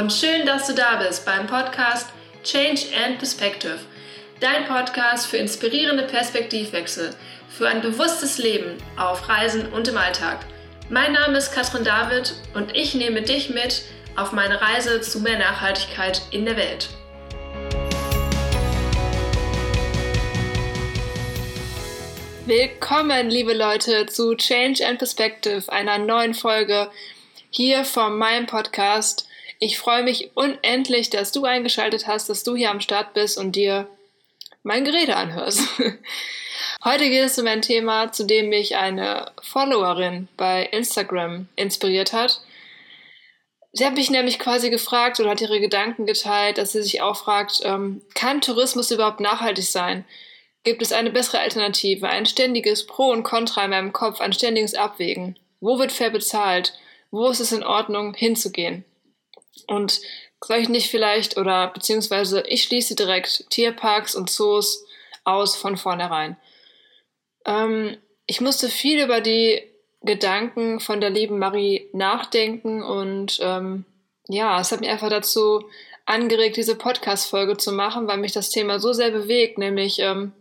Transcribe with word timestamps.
und 0.00 0.14
schön, 0.14 0.46
dass 0.46 0.66
du 0.66 0.72
da 0.72 0.96
bist 0.96 1.26
beim 1.26 1.46
Podcast 1.46 2.08
Change 2.42 2.86
and 3.04 3.18
Perspective. 3.18 3.80
Dein 4.40 4.64
Podcast 4.64 5.26
für 5.26 5.36
inspirierende 5.36 6.04
Perspektivwechsel, 6.04 7.14
für 7.50 7.68
ein 7.68 7.82
bewusstes 7.82 8.38
Leben 8.38 8.78
auf 8.96 9.28
Reisen 9.28 9.70
und 9.72 9.88
im 9.88 9.98
Alltag. 9.98 10.46
Mein 10.88 11.12
Name 11.12 11.36
ist 11.36 11.52
Katrin 11.52 11.84
David 11.84 12.32
und 12.54 12.74
ich 12.74 12.94
nehme 12.94 13.20
dich 13.20 13.50
mit 13.50 13.82
auf 14.16 14.32
meine 14.32 14.62
Reise 14.62 15.02
zu 15.02 15.20
mehr 15.20 15.38
Nachhaltigkeit 15.38 16.22
in 16.30 16.46
der 16.46 16.56
Welt. 16.56 16.88
Willkommen, 22.46 23.28
liebe 23.28 23.52
Leute, 23.52 24.06
zu 24.06 24.34
Change 24.34 24.86
and 24.86 24.96
Perspective, 24.96 25.70
einer 25.70 25.98
neuen 25.98 26.32
Folge 26.32 26.90
hier 27.50 27.84
von 27.84 28.16
meinem 28.16 28.46
Podcast. 28.46 29.26
Ich 29.62 29.78
freue 29.78 30.02
mich 30.02 30.30
unendlich, 30.34 31.10
dass 31.10 31.32
du 31.32 31.44
eingeschaltet 31.44 32.06
hast, 32.06 32.30
dass 32.30 32.42
du 32.44 32.56
hier 32.56 32.70
am 32.70 32.80
Start 32.80 33.12
bist 33.12 33.36
und 33.36 33.54
dir 33.54 33.86
mein 34.62 34.86
Gerede 34.86 35.16
anhörst. 35.16 35.68
Heute 36.84 37.10
geht 37.10 37.24
es 37.24 37.38
um 37.38 37.46
ein 37.46 37.60
Thema, 37.60 38.10
zu 38.10 38.24
dem 38.24 38.48
mich 38.48 38.76
eine 38.76 39.32
Followerin 39.42 40.28
bei 40.38 40.64
Instagram 40.64 41.46
inspiriert 41.56 42.14
hat. 42.14 42.40
Sie 43.72 43.84
hat 43.84 43.96
mich 43.96 44.08
nämlich 44.08 44.38
quasi 44.38 44.70
gefragt 44.70 45.20
oder 45.20 45.28
hat 45.28 45.42
ihre 45.42 45.60
Gedanken 45.60 46.06
geteilt, 46.06 46.56
dass 46.56 46.72
sie 46.72 46.82
sich 46.82 47.02
auch 47.02 47.16
fragt, 47.16 47.60
ähm, 47.62 48.00
kann 48.14 48.40
Tourismus 48.40 48.90
überhaupt 48.90 49.20
nachhaltig 49.20 49.66
sein? 49.66 50.06
Gibt 50.64 50.80
es 50.80 50.90
eine 50.90 51.10
bessere 51.10 51.40
Alternative? 51.40 52.08
Ein 52.08 52.24
ständiges 52.24 52.86
Pro 52.86 53.10
und 53.10 53.24
Contra 53.24 53.64
in 53.66 53.70
meinem 53.70 53.92
Kopf, 53.92 54.22
ein 54.22 54.32
ständiges 54.32 54.74
Abwägen. 54.74 55.38
Wo 55.60 55.78
wird 55.78 55.92
fair 55.92 56.10
bezahlt? 56.10 56.72
Wo 57.10 57.28
ist 57.28 57.40
es 57.40 57.52
in 57.52 57.62
Ordnung, 57.62 58.14
hinzugehen? 58.14 58.86
Und 59.66 60.00
soll 60.42 60.58
ich 60.58 60.68
nicht 60.68 60.90
vielleicht, 60.90 61.36
oder 61.36 61.68
beziehungsweise 61.68 62.42
ich 62.46 62.64
schließe 62.64 62.94
direkt 62.94 63.50
Tierparks 63.50 64.14
und 64.14 64.30
Zoos 64.30 64.84
aus 65.24 65.56
von 65.56 65.76
vornherein. 65.76 66.36
Ähm, 67.44 67.98
ich 68.26 68.40
musste 68.40 68.68
viel 68.68 69.02
über 69.02 69.20
die 69.20 69.62
Gedanken 70.02 70.80
von 70.80 71.00
der 71.00 71.10
lieben 71.10 71.38
Marie 71.38 71.88
nachdenken 71.92 72.82
und 72.82 73.38
ähm, 73.42 73.84
ja, 74.28 74.60
es 74.60 74.72
hat 74.72 74.80
mich 74.80 74.88
einfach 74.88 75.10
dazu 75.10 75.64
angeregt, 76.06 76.56
diese 76.56 76.74
Podcast-Folge 76.74 77.56
zu 77.56 77.72
machen, 77.72 78.08
weil 78.08 78.18
mich 78.18 78.32
das 78.32 78.50
Thema 78.50 78.78
so 78.78 78.92
sehr 78.92 79.10
bewegt, 79.10 79.58
nämlich 79.58 79.98
ähm, 79.98 80.32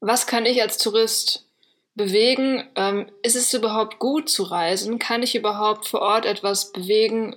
was 0.00 0.26
kann 0.26 0.44
ich 0.44 0.60
als 0.60 0.78
Tourist 0.78 1.46
bewegen? 1.94 2.68
Ähm, 2.76 3.10
ist 3.22 3.36
es 3.36 3.52
überhaupt 3.54 3.98
gut 3.98 4.28
zu 4.28 4.42
reisen? 4.42 4.98
Kann 4.98 5.22
ich 5.22 5.34
überhaupt 5.34 5.86
vor 5.86 6.00
Ort 6.00 6.26
etwas 6.26 6.72
bewegen? 6.72 7.36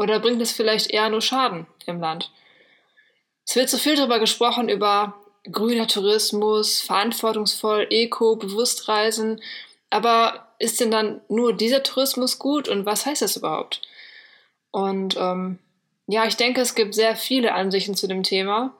Oder 0.00 0.18
bringt 0.18 0.40
es 0.40 0.50
vielleicht 0.50 0.90
eher 0.90 1.10
nur 1.10 1.20
Schaden 1.20 1.66
im 1.84 2.00
Land? 2.00 2.32
Es 3.46 3.54
wird 3.54 3.68
so 3.68 3.76
viel 3.76 3.96
darüber 3.96 4.18
gesprochen, 4.18 4.70
über 4.70 5.14
grüner 5.52 5.86
Tourismus, 5.88 6.80
verantwortungsvoll, 6.80 7.86
eco, 7.90 8.36
bewusst 8.36 8.88
reisen. 8.88 9.42
Aber 9.90 10.54
ist 10.58 10.80
denn 10.80 10.90
dann 10.90 11.20
nur 11.28 11.52
dieser 11.52 11.82
Tourismus 11.82 12.38
gut 12.38 12.66
und 12.66 12.86
was 12.86 13.04
heißt 13.04 13.20
das 13.20 13.36
überhaupt? 13.36 13.82
Und 14.70 15.18
ähm, 15.18 15.58
ja, 16.06 16.24
ich 16.24 16.36
denke, 16.36 16.62
es 16.62 16.74
gibt 16.74 16.94
sehr 16.94 17.14
viele 17.14 17.52
Ansichten 17.52 17.94
zu 17.94 18.06
dem 18.06 18.22
Thema. 18.22 18.72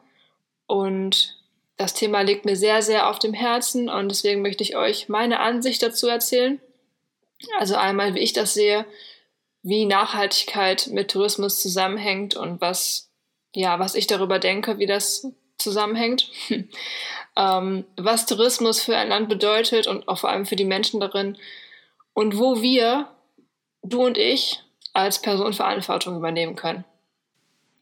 Und 0.67 1.37
das 1.77 1.93
Thema 1.93 2.23
liegt 2.23 2.47
mir 2.47 2.57
sehr, 2.57 2.81
sehr 2.81 3.11
auf 3.11 3.19
dem 3.19 3.35
Herzen 3.35 3.91
und 3.91 4.09
deswegen 4.09 4.41
möchte 4.41 4.63
ich 4.63 4.75
euch 4.75 5.11
meine 5.11 5.41
Ansicht 5.41 5.83
dazu 5.83 6.07
erzählen. 6.07 6.63
Also 7.59 7.75
einmal, 7.77 8.15
wie 8.15 8.21
ich 8.21 8.33
das 8.33 8.55
sehe, 8.55 8.87
wie 9.63 9.85
Nachhaltigkeit 9.85 10.89
mit 10.89 11.11
Tourismus 11.11 11.61
zusammenhängt 11.61 12.35
und 12.35 12.61
was, 12.61 13.11
ja, 13.55 13.79
was 13.79 13.95
ich 13.95 14.07
darüber 14.07 14.39
denke, 14.39 14.79
wie 14.79 14.87
das 14.87 15.27
zusammenhängt. 15.59 16.31
ähm, 17.37 17.85
was 17.97 18.27
Tourismus 18.27 18.83
für 18.83 18.97
ein 18.97 19.09
Land 19.09 19.29
bedeutet 19.29 19.87
und 19.87 20.09
auch 20.09 20.19
vor 20.19 20.31
allem 20.31 20.47
für 20.47 20.57
die 20.57 20.65
Menschen 20.65 21.01
darin 21.01 21.37
und 22.15 22.39
wo 22.39 22.63
wir, 22.63 23.09
du 23.83 24.05
und 24.05 24.19
ich, 24.19 24.63
als 24.93 25.21
Person 25.21 25.53
Verantwortung 25.53 26.17
übernehmen 26.17 26.57
können. 26.57 26.85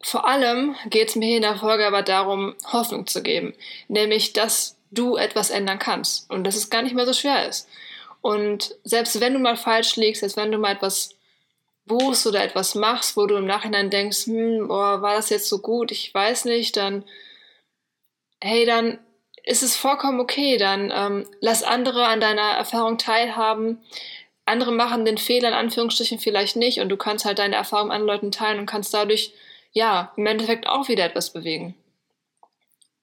Vor 0.03 0.29
allem 0.29 0.77
geht 0.91 1.09
es 1.09 1.17
mir 1.17 1.27
hier 1.27 1.37
in 1.37 1.43
der 1.43 1.57
Folge 1.57 1.87
aber 1.87 2.03
darum, 2.03 2.55
Hoffnung 2.73 3.07
zu 3.07 3.23
geben, 3.23 3.55
nämlich, 3.89 4.33
dass 4.33 4.77
du 4.91 5.17
etwas 5.17 5.51
ändern 5.51 5.79
kannst 5.79 6.31
und 6.31 6.45
dass 6.45 6.57
es 6.57 6.71
gar 6.71 6.83
nicht 6.83 6.95
mehr 6.95 7.07
so 7.07 7.13
schwer 7.13 7.49
ist. 7.49 7.69
Und 8.21 8.77
selbst 8.85 9.21
wenn 9.21 9.33
du 9.33 9.39
mal 9.39 9.57
falsch 9.57 9.97
liegst, 9.97 10.21
selbst 10.21 10.37
wenn 10.37 10.53
du 10.53 10.59
mal 10.59 10.73
etwas 10.73 11.18
buchst 11.89 12.27
oder 12.27 12.45
etwas 12.45 12.75
machst, 12.75 13.17
wo 13.17 13.27
du 13.27 13.37
im 13.37 13.47
Nachhinein 13.47 13.91
denkst, 13.91 14.27
hm, 14.27 14.67
oh, 14.71 14.75
war 14.75 15.15
das 15.17 15.31
jetzt 15.31 15.49
so 15.49 15.59
gut, 15.59 15.91
ich 15.91 16.15
weiß 16.15 16.45
nicht, 16.45 16.77
dann, 16.77 17.05
hey, 18.41 18.65
dann 18.65 18.99
ist 19.43 19.63
es 19.63 19.77
vollkommen 19.77 20.21
okay, 20.21 20.59
dann 20.59 20.93
ähm, 20.95 21.27
lass 21.41 21.63
andere 21.63 22.07
an 22.07 22.21
deiner 22.21 22.53
Erfahrung 22.53 22.99
teilhaben. 22.99 23.83
Andere 24.45 24.73
machen 24.73 25.05
den 25.05 25.19
Fehler 25.19 25.49
in 25.49 25.55
Anführungsstrichen 25.55 26.19
vielleicht 26.19 26.57
nicht 26.57 26.81
und 26.81 26.91
du 26.91 26.97
kannst 26.97 27.25
halt 27.25 27.39
deine 27.39 27.57
Erfahrung 27.57 27.91
an 27.91 28.03
Leuten 28.03 28.31
teilen 28.31 28.59
und 28.59 28.67
kannst 28.67 28.93
dadurch 28.95 29.33
ja, 29.73 30.13
im 30.17 30.27
Endeffekt 30.27 30.67
auch 30.67 30.89
wieder 30.89 31.05
etwas 31.05 31.33
bewegen. 31.33 31.75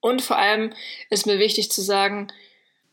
Und 0.00 0.22
vor 0.22 0.36
allem 0.36 0.72
ist 1.10 1.26
mir 1.26 1.38
wichtig 1.38 1.70
zu 1.70 1.82
sagen, 1.82 2.28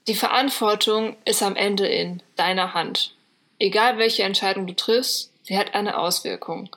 die 0.08 0.16
Verantwortung 0.16 1.16
ist 1.26 1.44
am 1.44 1.56
Ende 1.56 1.88
in 1.88 2.22
deiner 2.36 2.74
Hand. 2.74 3.16
Egal 3.60 3.98
welche 3.98 4.24
Entscheidung 4.24 4.68
du 4.68 4.76
triffst, 4.76 5.33
sie 5.44 5.58
hat 5.58 5.76
eine 5.76 5.98
Auswirkung. 5.98 6.76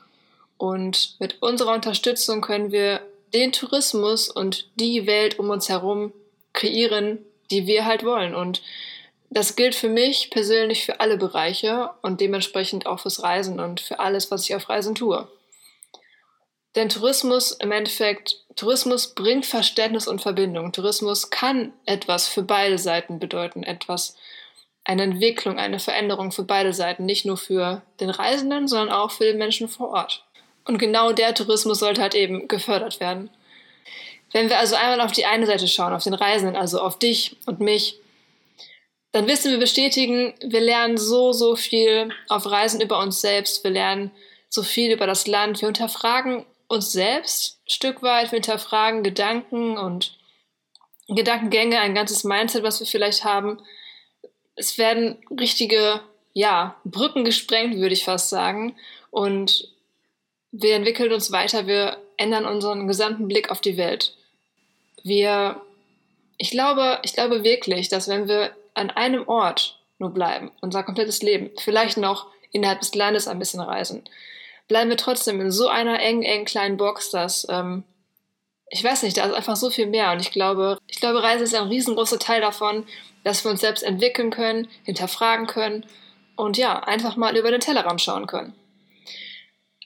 Und 0.57 1.15
mit 1.19 1.41
unserer 1.41 1.73
Unterstützung 1.73 2.41
können 2.41 2.71
wir 2.71 3.01
den 3.33 3.51
Tourismus 3.51 4.29
und 4.29 4.69
die 4.75 5.05
Welt 5.05 5.39
um 5.39 5.49
uns 5.49 5.69
herum 5.69 6.13
kreieren, 6.53 7.19
die 7.51 7.67
wir 7.67 7.85
halt 7.85 8.03
wollen. 8.03 8.35
Und 8.35 8.61
das 9.29 9.55
gilt 9.55 9.75
für 9.75 9.89
mich 9.89 10.29
persönlich 10.31 10.85
für 10.85 10.99
alle 10.99 11.17
Bereiche 11.17 11.91
und 12.01 12.21
dementsprechend 12.21 12.85
auch 12.85 13.01
fürs 13.01 13.21
Reisen 13.23 13.59
und 13.59 13.81
für 13.81 13.99
alles, 13.99 14.31
was 14.31 14.43
ich 14.43 14.55
auf 14.55 14.69
Reisen 14.69 14.95
tue. 14.95 15.27
Denn 16.75 16.89
Tourismus 16.89 17.51
im 17.51 17.71
Endeffekt, 17.71 18.43
Tourismus 18.55 19.15
bringt 19.15 19.45
Verständnis 19.45 20.07
und 20.07 20.21
Verbindung. 20.21 20.71
Tourismus 20.71 21.29
kann 21.29 21.73
etwas 21.85 22.27
für 22.27 22.43
beide 22.43 22.77
Seiten 22.77 23.19
bedeuten, 23.19 23.63
etwas, 23.63 24.15
eine 24.87 25.03
Entwicklung, 25.03 25.59
eine 25.59 25.79
Veränderung 25.79 26.31
für 26.31 26.43
beide 26.43 26.71
Seiten, 26.71 27.05
nicht 27.05 27.25
nur 27.25 27.35
für 27.35 27.81
den 27.99 28.09
Reisenden, 28.09 28.69
sondern 28.69 28.89
auch 28.89 29.11
für 29.11 29.25
den 29.25 29.37
Menschen 29.37 29.67
vor 29.67 29.89
Ort. 29.89 30.23
Und 30.63 30.77
genau 30.77 31.11
der 31.11 31.35
Tourismus 31.35 31.79
sollte 31.79 32.01
halt 32.01 32.15
eben 32.15 32.47
gefördert 32.47 33.01
werden. 33.01 33.29
Wenn 34.31 34.49
wir 34.49 34.57
also 34.57 34.75
einmal 34.75 35.01
auf 35.01 35.11
die 35.11 35.25
eine 35.25 35.45
Seite 35.45 35.67
schauen, 35.67 35.93
auf 35.93 36.05
den 36.05 36.13
Reisenden, 36.13 36.55
also 36.55 36.79
auf 36.79 36.97
dich 36.97 37.35
und 37.45 37.59
mich, 37.59 37.99
dann 39.11 39.27
wissen 39.27 39.51
wir 39.51 39.59
bestätigen, 39.59 40.33
wir 40.41 40.61
lernen 40.61 40.97
so, 40.97 41.33
so 41.33 41.57
viel 41.57 42.09
auf 42.29 42.49
Reisen 42.49 42.79
über 42.79 42.99
uns 42.99 43.19
selbst, 43.19 43.65
wir 43.65 43.71
lernen 43.71 44.11
so 44.47 44.63
viel 44.63 44.93
über 44.93 45.05
das 45.05 45.27
Land, 45.27 45.59
wir 45.59 45.67
hinterfragen 45.67 46.45
uns 46.69 46.93
selbst 46.93 47.59
ein 47.65 47.71
Stück 47.71 48.01
weit, 48.03 48.31
wir 48.31 48.37
hinterfragen 48.37 49.03
Gedanken 49.03 49.77
und 49.77 50.17
Gedankengänge, 51.09 51.79
ein 51.79 51.95
ganzes 51.95 52.23
Mindset, 52.23 52.63
was 52.63 52.79
wir 52.79 52.87
vielleicht 52.87 53.25
haben. 53.25 53.59
Es 54.57 54.77
werden 54.77 55.17
richtige, 55.39 56.01
ja, 56.33 56.75
Brücken 56.83 57.23
gesprengt, 57.23 57.77
würde 57.77 57.93
ich 57.93 58.03
fast 58.03 58.29
sagen. 58.29 58.75
Und 59.11 59.69
wir 60.51 60.75
entwickeln 60.75 61.13
uns 61.13 61.31
weiter, 61.31 61.67
wir 61.67 61.97
ändern 62.17 62.45
unseren 62.45 62.87
gesamten 62.87 63.27
Blick 63.27 63.51
auf 63.51 63.61
die 63.61 63.77
Welt. 63.77 64.15
Wir, 65.03 65.61
ich 66.37 66.51
glaube, 66.51 66.99
ich 67.03 67.13
glaube 67.13 67.43
wirklich, 67.43 67.89
dass 67.89 68.07
wenn 68.07 68.27
wir 68.27 68.51
an 68.73 68.89
einem 68.89 69.27
Ort 69.27 69.79
nur 69.99 70.09
bleiben, 70.11 70.51
unser 70.61 70.83
komplettes 70.83 71.21
Leben, 71.21 71.51
vielleicht 71.59 71.97
noch 71.97 72.27
innerhalb 72.51 72.79
des 72.79 72.93
Landes 72.95 73.27
ein 73.27 73.39
bisschen 73.39 73.61
reisen, 73.61 74.03
bleiben 74.67 74.89
wir 74.89 74.97
trotzdem 74.97 75.39
in 75.41 75.51
so 75.51 75.67
einer 75.67 75.99
engen, 75.99 76.23
engen 76.23 76.45
kleinen 76.45 76.77
Box, 76.77 77.11
dass 77.11 77.47
ähm, 77.49 77.83
ich 78.69 78.83
weiß 78.83 79.03
nicht, 79.03 79.17
da 79.17 79.25
ist 79.25 79.33
einfach 79.33 79.55
so 79.55 79.69
viel 79.69 79.87
mehr. 79.87 80.11
Und 80.11 80.19
ich 80.19 80.31
glaube, 80.31 80.77
ich 80.87 80.99
glaube, 80.99 81.23
Reise 81.23 81.43
ist 81.43 81.55
ein 81.55 81.67
riesengroßer 81.67 82.19
Teil 82.19 82.41
davon, 82.41 82.85
dass 83.23 83.43
wir 83.43 83.51
uns 83.51 83.61
selbst 83.61 83.83
entwickeln 83.83 84.29
können, 84.29 84.67
hinterfragen 84.83 85.47
können 85.47 85.85
und 86.35 86.57
ja, 86.57 86.79
einfach 86.79 87.15
mal 87.15 87.35
über 87.37 87.51
den 87.51 87.61
Tellerrand 87.61 88.01
schauen 88.01 88.27
können. 88.27 88.53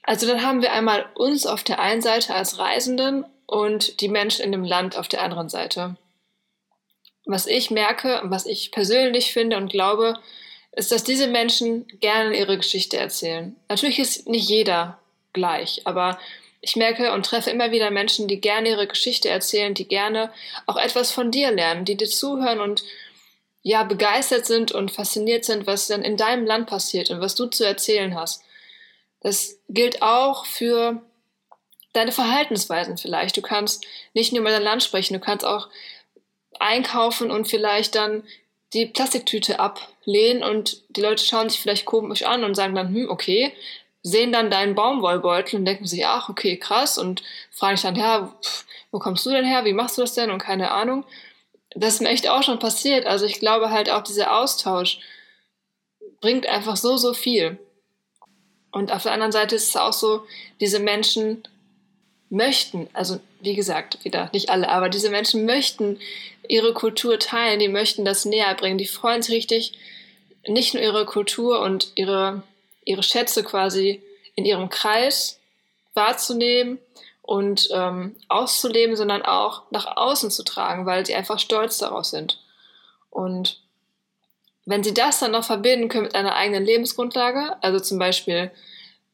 Also 0.04 0.28
dann 0.28 0.44
haben 0.44 0.62
wir 0.62 0.74
einmal 0.74 1.06
uns 1.16 1.46
auf 1.46 1.64
der 1.64 1.80
einen 1.80 2.02
Seite 2.02 2.34
als 2.34 2.58
Reisenden 2.58 3.26
und 3.46 4.02
die 4.02 4.10
Menschen 4.10 4.44
in 4.44 4.52
dem 4.52 4.64
Land 4.64 4.98
auf 4.98 5.08
der 5.08 5.22
anderen 5.22 5.50
Seite. 5.50 5.96
Was 7.26 7.46
ich 7.46 7.70
merke 7.70 8.22
und 8.22 8.32
was 8.32 8.46
ich 8.46 8.72
persönlich 8.72 9.32
finde 9.32 9.58
und 9.58 9.72
glaube, 9.72 10.16
ist, 10.72 10.92
dass 10.92 11.04
diese 11.04 11.28
Menschen 11.28 11.86
gerne 12.00 12.36
ihre 12.36 12.58
Geschichte 12.58 12.98
erzählen. 12.98 13.56
Natürlich 13.70 14.00
ist 14.00 14.28
nicht 14.28 14.50
jeder 14.50 15.00
gleich, 15.34 15.82
aber 15.86 16.18
ich 16.62 16.76
merke 16.76 17.12
und 17.12 17.26
treffe 17.26 17.50
immer 17.50 17.72
wieder 17.72 17.90
Menschen, 17.90 18.28
die 18.28 18.40
gerne 18.40 18.70
ihre 18.70 18.88
Geschichte 18.88 19.30
erzählen, 19.30 19.74
die 19.74 19.88
gerne 19.88 20.32
auch 20.68 20.78
etwas 20.78 21.12
von 21.12 21.32
dir 21.32 21.52
lernen, 21.52 21.86
die 21.86 21.98
dir 21.98 22.08
zuhören 22.08 22.60
und 22.60 22.84
ja, 23.64 23.84
begeistert 23.84 24.46
sind 24.46 24.72
und 24.72 24.92
fasziniert 24.92 25.46
sind, 25.46 25.68
was 25.68 25.88
dann 25.88 26.04
in 26.04 26.18
deinem 26.18 26.46
Land 26.46 26.68
passiert 26.68 27.10
und 27.10 27.20
was 27.20 27.36
du 27.36 27.48
zu 27.48 27.64
erzählen 27.64 28.16
hast. 28.16 28.44
Das 29.22 29.60
gilt 29.70 30.02
auch 30.02 30.46
für 30.46 31.02
deine 31.94 32.12
Verhaltensweisen 32.12 32.98
vielleicht. 32.98 33.38
Du 33.38 33.42
kannst 33.42 33.86
nicht 34.14 34.32
nur 34.32 34.42
über 34.42 34.50
dein 34.50 34.64
Land 34.64 34.84
sprechen, 34.84 35.14
du 35.14 35.20
kannst 35.20 35.46
auch 35.46 35.70
einkaufen 36.60 37.32
und 37.32 37.48
vielleicht 37.48 37.96
dann 37.96 38.24
die 38.74 38.86
Plastiktüte 38.86 39.60
ablehnen 39.60 40.44
und 40.44 40.84
die 40.90 41.02
Leute 41.02 41.24
schauen 41.24 41.50
sich 41.50 41.60
vielleicht 41.60 41.86
komisch 41.86 42.24
an 42.24 42.44
und 42.44 42.56
sagen 42.56 42.76
dann, 42.76 42.94
hm, 42.94 43.10
okay, 43.10 43.54
sehen 44.04 44.32
dann 44.32 44.50
deinen 44.50 44.76
Baumwollbeutel 44.76 45.60
und 45.60 45.66
denken 45.66 45.86
sich, 45.86 46.06
ach, 46.06 46.30
okay, 46.30 46.58
krass 46.58 46.98
und 46.98 47.24
fragen 47.52 47.76
dich 47.76 47.84
dann, 47.84 47.96
ja, 47.96 48.34
wo 48.92 49.00
kommst 49.00 49.26
du 49.26 49.30
denn 49.30 49.46
her, 49.46 49.66
wie 49.66 49.74
machst 49.74 49.98
du 49.98 50.02
das 50.02 50.14
denn 50.14 50.32
und 50.32 50.40
keine 50.40 50.72
Ahnung. 50.72 51.06
Das 51.76 51.96
ist 51.96 52.02
mir 52.02 52.10
echt 52.10 52.28
auch 52.28 52.44
schon 52.44 52.60
passiert. 52.60 53.06
Also 53.06 53.26
ich 53.26 53.40
glaube 53.40 53.70
halt 53.70 53.90
auch 53.90 54.04
dieser 54.04 54.38
Austausch 54.38 55.00
bringt 56.20 56.48
einfach 56.48 56.76
so, 56.76 56.98
so 56.98 57.14
viel. 57.14 57.60
Und 58.72 58.92
auf 58.92 59.04
der 59.04 59.12
anderen 59.12 59.32
Seite 59.32 59.56
ist 59.56 59.70
es 59.70 59.76
auch 59.76 59.94
so, 59.94 60.24
diese 60.60 60.80
Menschen 60.80 61.44
möchten, 62.30 62.88
also 62.94 63.20
wie 63.42 63.56
gesagt, 63.56 64.04
wieder 64.06 64.30
nicht 64.34 64.50
alle, 64.50 64.70
aber 64.70 64.90
diese 64.90 65.10
Menschen 65.10 65.46
möchten 65.46 66.00
ihre 66.48 66.74
Kultur 66.74 67.20
teilen, 67.20 67.60
die 67.60 67.68
möchten 67.68 68.06
das 68.06 68.26
näher 68.26 68.54
bringen, 68.56 68.78
die 68.78 68.88
freuen 68.88 69.22
sich 69.22 69.36
richtig, 69.36 69.74
nicht 70.48 70.74
nur 70.74 70.82
ihre 70.82 71.06
Kultur 71.06 71.60
und 71.60 71.92
ihre, 71.96 72.44
ihre 72.84 73.04
Schätze 73.04 73.44
quasi 73.44 74.02
in 74.36 74.46
ihrem 74.46 74.70
Kreis 74.70 75.40
wahrzunehmen 75.94 76.80
und 77.22 77.70
ähm, 77.72 78.16
auszuleben, 78.28 78.96
sondern 78.96 79.22
auch 79.22 79.64
nach 79.72 79.98
außen 79.98 80.32
zu 80.32 80.44
tragen, 80.44 80.86
weil 80.86 81.06
sie 81.06 81.16
einfach 81.16 81.40
stolz 81.40 81.78
darauf 81.78 82.06
sind. 82.06 82.40
Und 83.10 83.62
wenn 84.66 84.84
sie 84.84 84.94
das 84.94 85.20
dann 85.20 85.32
noch 85.32 85.44
verbinden 85.44 85.90
können 85.90 86.06
mit 86.06 86.16
einer 86.16 86.36
eigenen 86.36 86.66
Lebensgrundlage, 86.66 87.58
also 87.62 87.80
zum 87.80 88.00
Beispiel 88.00 88.52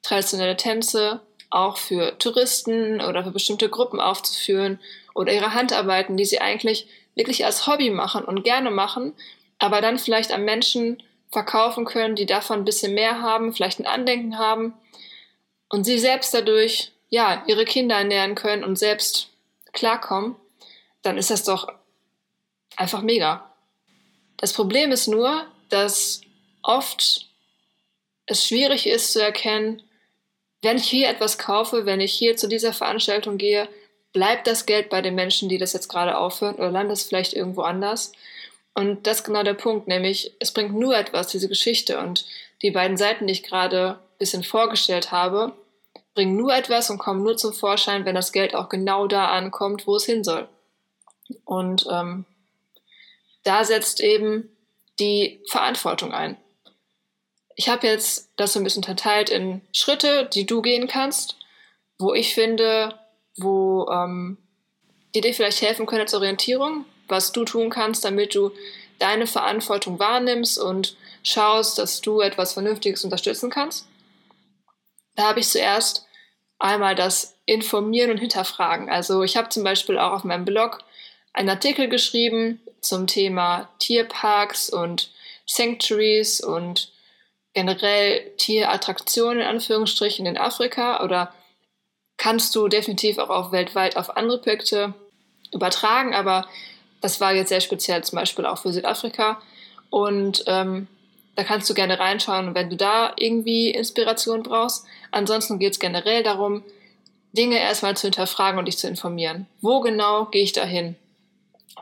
traditionelle 0.01 0.57
Tänze, 0.57 1.21
auch 1.49 1.77
für 1.77 2.17
Touristen 2.19 3.01
oder 3.01 3.23
für 3.23 3.31
bestimmte 3.31 3.69
Gruppen 3.69 3.99
aufzuführen 3.99 4.79
oder 5.15 5.33
ihre 5.33 5.53
Handarbeiten, 5.53 6.17
die 6.17 6.25
sie 6.25 6.41
eigentlich 6.41 6.87
wirklich 7.15 7.45
als 7.45 7.67
Hobby 7.67 7.89
machen 7.89 8.25
und 8.25 8.43
gerne 8.43 8.69
machen, 8.69 9.13
aber 9.57 9.81
dann 9.81 9.97
vielleicht 9.97 10.31
an 10.31 10.43
Menschen 10.43 11.01
verkaufen 11.31 11.85
können, 11.85 12.15
die 12.15 12.25
davon 12.25 12.59
ein 12.59 12.65
bisschen 12.65 12.93
mehr 12.93 13.21
haben, 13.21 13.53
vielleicht 13.53 13.79
ein 13.79 13.85
Andenken 13.85 14.37
haben 14.37 14.73
und 15.69 15.83
sie 15.83 15.99
selbst 15.99 16.33
dadurch 16.33 16.91
ja 17.09 17.43
ihre 17.47 17.65
Kinder 17.65 17.97
ernähren 17.97 18.35
können 18.35 18.63
und 18.63 18.77
selbst 18.77 19.29
klarkommen, 19.73 20.35
dann 21.01 21.17
ist 21.17 21.29
das 21.29 21.43
doch 21.43 21.67
einfach 22.75 23.01
mega. 23.01 23.51
Das 24.37 24.53
Problem 24.53 24.91
ist 24.91 25.07
nur, 25.07 25.45
dass 25.69 26.21
oft 26.63 27.27
es 28.25 28.45
schwierig 28.45 28.87
ist 28.87 29.13
zu 29.13 29.21
erkennen, 29.21 29.81
wenn 30.61 30.77
ich 30.77 30.89
hier 30.89 31.09
etwas 31.09 31.37
kaufe, 31.37 31.85
wenn 31.85 32.01
ich 32.01 32.13
hier 32.13 32.35
zu 32.35 32.47
dieser 32.47 32.73
Veranstaltung 32.73 33.37
gehe, 33.37 33.69
bleibt 34.11 34.47
das 34.47 34.65
Geld 34.65 34.89
bei 34.89 35.01
den 35.01 35.15
Menschen, 35.15 35.49
die 35.49 35.57
das 35.57 35.73
jetzt 35.73 35.87
gerade 35.87 36.17
aufhören 36.17 36.55
oder 36.55 36.71
landet 36.71 36.97
es 36.97 37.03
vielleicht 37.03 37.33
irgendwo 37.33 37.61
anders? 37.61 38.11
Und 38.77 39.07
das 39.07 39.17
ist 39.17 39.23
genau 39.23 39.43
der 39.43 39.55
Punkt, 39.55 39.87
nämlich 39.87 40.35
es 40.39 40.51
bringt 40.51 40.73
nur 40.73 40.95
etwas, 40.95 41.27
diese 41.27 41.49
Geschichte. 41.49 41.99
Und 41.99 42.25
die 42.61 42.71
beiden 42.71 42.97
Seiten, 42.97 43.25
die 43.25 43.33
ich 43.33 43.43
gerade 43.43 43.99
ein 43.99 44.17
bisschen 44.19 44.43
vorgestellt 44.43 45.11
habe, 45.11 45.53
bringen 46.13 46.35
nur 46.35 46.53
etwas 46.53 46.89
und 46.89 46.99
kommen 46.99 47.23
nur 47.23 47.37
zum 47.37 47.53
Vorschein, 47.53 48.05
wenn 48.05 48.15
das 48.15 48.31
Geld 48.31 48.55
auch 48.55 48.69
genau 48.69 49.07
da 49.07 49.27
ankommt, 49.27 49.87
wo 49.87 49.95
es 49.95 50.05
hin 50.05 50.23
soll. 50.23 50.47
Und 51.43 51.87
ähm, 51.91 52.25
da 53.43 53.63
setzt 53.63 53.99
eben 53.99 54.49
die 54.99 55.41
Verantwortung 55.49 56.13
ein 56.13 56.37
ich 57.57 57.69
habe 57.69 57.87
jetzt 57.87 58.29
das 58.37 58.53
so 58.53 58.59
ein 58.59 58.63
bisschen 58.63 58.83
unterteilt 58.83 59.29
in 59.29 59.61
Schritte, 59.73 60.29
die 60.31 60.45
du 60.45 60.61
gehen 60.61 60.87
kannst, 60.87 61.35
wo 61.97 62.13
ich 62.13 62.33
finde, 62.35 62.97
wo 63.35 63.89
ähm, 63.91 64.37
die 65.13 65.21
dir 65.21 65.33
vielleicht 65.33 65.61
helfen 65.61 65.87
können 65.87 66.01
als 66.01 66.13
Orientierung, 66.13 66.85
was 67.07 67.31
du 67.31 67.45
tun 67.45 67.69
kannst, 67.69 68.05
damit 68.05 68.35
du 68.35 68.51
deine 68.99 69.27
Verantwortung 69.27 69.99
wahrnimmst 69.99 70.57
und 70.57 70.95
schaust, 71.23 71.77
dass 71.77 72.01
du 72.01 72.21
etwas 72.21 72.53
Vernünftiges 72.53 73.03
unterstützen 73.03 73.49
kannst. 73.49 73.87
Da 75.15 75.23
habe 75.29 75.39
ich 75.39 75.49
zuerst 75.49 76.05
einmal 76.59 76.95
das 76.95 77.35
Informieren 77.45 78.11
und 78.11 78.17
Hinterfragen. 78.17 78.89
Also 78.89 79.23
ich 79.23 79.37
habe 79.37 79.49
zum 79.49 79.63
Beispiel 79.63 79.97
auch 79.97 80.13
auf 80.13 80.23
meinem 80.23 80.45
Blog 80.45 80.79
einen 81.33 81.49
Artikel 81.49 81.87
geschrieben 81.87 82.59
zum 82.81 83.07
Thema 83.07 83.69
Tierparks 83.79 84.69
und 84.69 85.11
Sanctuaries 85.45 86.41
und 86.41 86.91
generell 87.53 88.31
Tierattraktionen 88.37 89.41
in 89.41 89.47
Anführungsstrichen 89.47 90.25
in 90.25 90.37
Afrika 90.37 91.03
oder 91.03 91.33
kannst 92.17 92.55
du 92.55 92.67
definitiv 92.67 93.17
auch 93.17 93.29
auf 93.29 93.51
weltweit 93.51 93.97
auf 93.97 94.17
andere 94.17 94.39
Projekte 94.39 94.93
übertragen, 95.51 96.13
aber 96.13 96.47
das 97.01 97.21
war 97.21 97.33
jetzt 97.33 97.49
sehr 97.49 97.61
speziell 97.61 98.03
zum 98.03 98.17
Beispiel 98.17 98.45
auch 98.45 98.57
für 98.57 98.73
Südafrika 98.73 99.41
und 99.89 100.43
ähm, 100.47 100.87
da 101.35 101.43
kannst 101.43 101.69
du 101.69 101.73
gerne 101.73 101.99
reinschauen, 101.99 102.55
wenn 102.55 102.69
du 102.69 102.75
da 102.75 103.13
irgendwie 103.15 103.69
Inspiration 103.69 104.41
brauchst. 104.41 104.85
Ansonsten 105.11 105.59
geht 105.59 105.73
es 105.73 105.79
generell 105.79 106.23
darum, 106.23 106.63
Dinge 107.31 107.59
erstmal 107.59 107.95
zu 107.95 108.07
hinterfragen 108.07 108.57
und 108.57 108.65
dich 108.65 108.79
zu 108.79 108.87
informieren. 108.87 109.45
Wo 109.61 109.81
genau 109.81 110.25
gehe 110.25 110.41
ich 110.41 110.53
da 110.53 110.63
hin? 110.63 110.95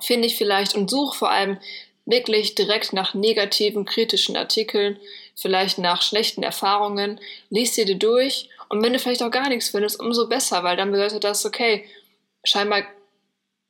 Finde 0.01 0.27
ich 0.27 0.35
vielleicht 0.35 0.75
und 0.75 0.89
suche 0.89 1.17
vor 1.17 1.31
allem 1.31 1.57
wirklich 2.05 2.55
direkt 2.55 2.91
nach 2.91 3.13
negativen, 3.13 3.85
kritischen 3.85 4.35
Artikeln, 4.35 4.99
vielleicht 5.35 5.77
nach 5.77 6.01
schlechten 6.01 6.43
Erfahrungen, 6.43 7.19
liest 7.49 7.77
dir 7.77 7.85
die 7.85 7.97
durch 7.97 8.49
und 8.67 8.83
wenn 8.83 8.93
du 8.93 8.99
vielleicht 8.99 9.23
auch 9.23 9.31
gar 9.31 9.47
nichts 9.47 9.69
findest, 9.69 9.99
umso 9.99 10.27
besser, 10.27 10.63
weil 10.63 10.75
dann 10.75 10.91
bedeutet 10.91 11.23
das, 11.23 11.45
okay, 11.45 11.85
scheinbar 12.43 12.83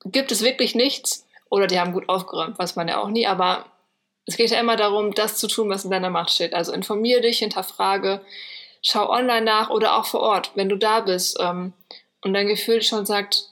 gibt 0.03 0.31
es 0.31 0.41
wirklich 0.41 0.75
nichts 0.75 1.24
oder 1.49 1.67
die 1.67 1.79
haben 1.79 1.93
gut 1.93 2.09
aufgeräumt, 2.09 2.57
weiß 2.57 2.75
man 2.75 2.87
ja 2.87 3.01
auch 3.01 3.09
nie, 3.09 3.27
aber 3.27 3.65
es 4.25 4.37
geht 4.37 4.49
ja 4.49 4.59
immer 4.59 4.75
darum, 4.75 5.13
das 5.13 5.37
zu 5.37 5.47
tun, 5.47 5.69
was 5.69 5.85
in 5.85 5.91
deiner 5.91 6.09
Macht 6.09 6.31
steht. 6.31 6.53
Also 6.53 6.73
informier 6.73 7.21
dich, 7.21 7.39
hinterfrage, 7.39 8.21
schau 8.81 9.09
online 9.09 9.45
nach 9.45 9.69
oder 9.69 9.97
auch 9.97 10.05
vor 10.05 10.21
Ort, 10.21 10.51
wenn 10.55 10.69
du 10.69 10.77
da 10.77 11.01
bist 11.01 11.37
ähm, 11.39 11.73
und 12.21 12.33
dein 12.33 12.47
Gefühl 12.47 12.81
schon 12.81 13.05
sagt, 13.05 13.49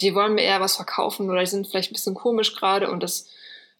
die 0.00 0.14
wollen 0.14 0.34
mir 0.34 0.42
eher 0.42 0.60
was 0.60 0.76
verkaufen 0.76 1.28
oder 1.28 1.40
die 1.40 1.46
sind 1.46 1.66
vielleicht 1.66 1.90
ein 1.90 1.94
bisschen 1.94 2.14
komisch 2.14 2.54
gerade 2.54 2.90
und 2.90 3.02
das, 3.02 3.28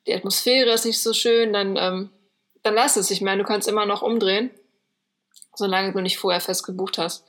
die 0.06 0.14
Atmosphäre 0.14 0.70
ist 0.70 0.84
nicht 0.84 1.00
so 1.00 1.12
schön, 1.12 1.52
dann 1.52 1.76
ähm, 1.76 2.10
dann 2.62 2.74
lass 2.74 2.96
es. 2.96 3.10
Ich 3.10 3.20
meine, 3.20 3.42
du 3.42 3.48
kannst 3.48 3.68
immer 3.68 3.86
noch 3.86 4.02
umdrehen, 4.02 4.50
solange 5.54 5.92
du 5.92 6.00
nicht 6.00 6.18
vorher 6.18 6.40
fest 6.40 6.64
gebucht 6.64 6.98
hast. 6.98 7.24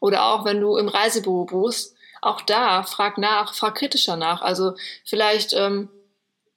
Oder 0.00 0.26
auch 0.26 0.44
wenn 0.44 0.60
du 0.60 0.76
im 0.76 0.88
Reisebüro 0.88 1.44
buchst, 1.44 1.94
auch 2.20 2.40
da 2.40 2.82
frag 2.82 3.18
nach, 3.18 3.54
frag 3.54 3.76
kritischer 3.76 4.16
nach. 4.16 4.42
Also 4.42 4.74
vielleicht 5.04 5.52
ähm, 5.52 5.88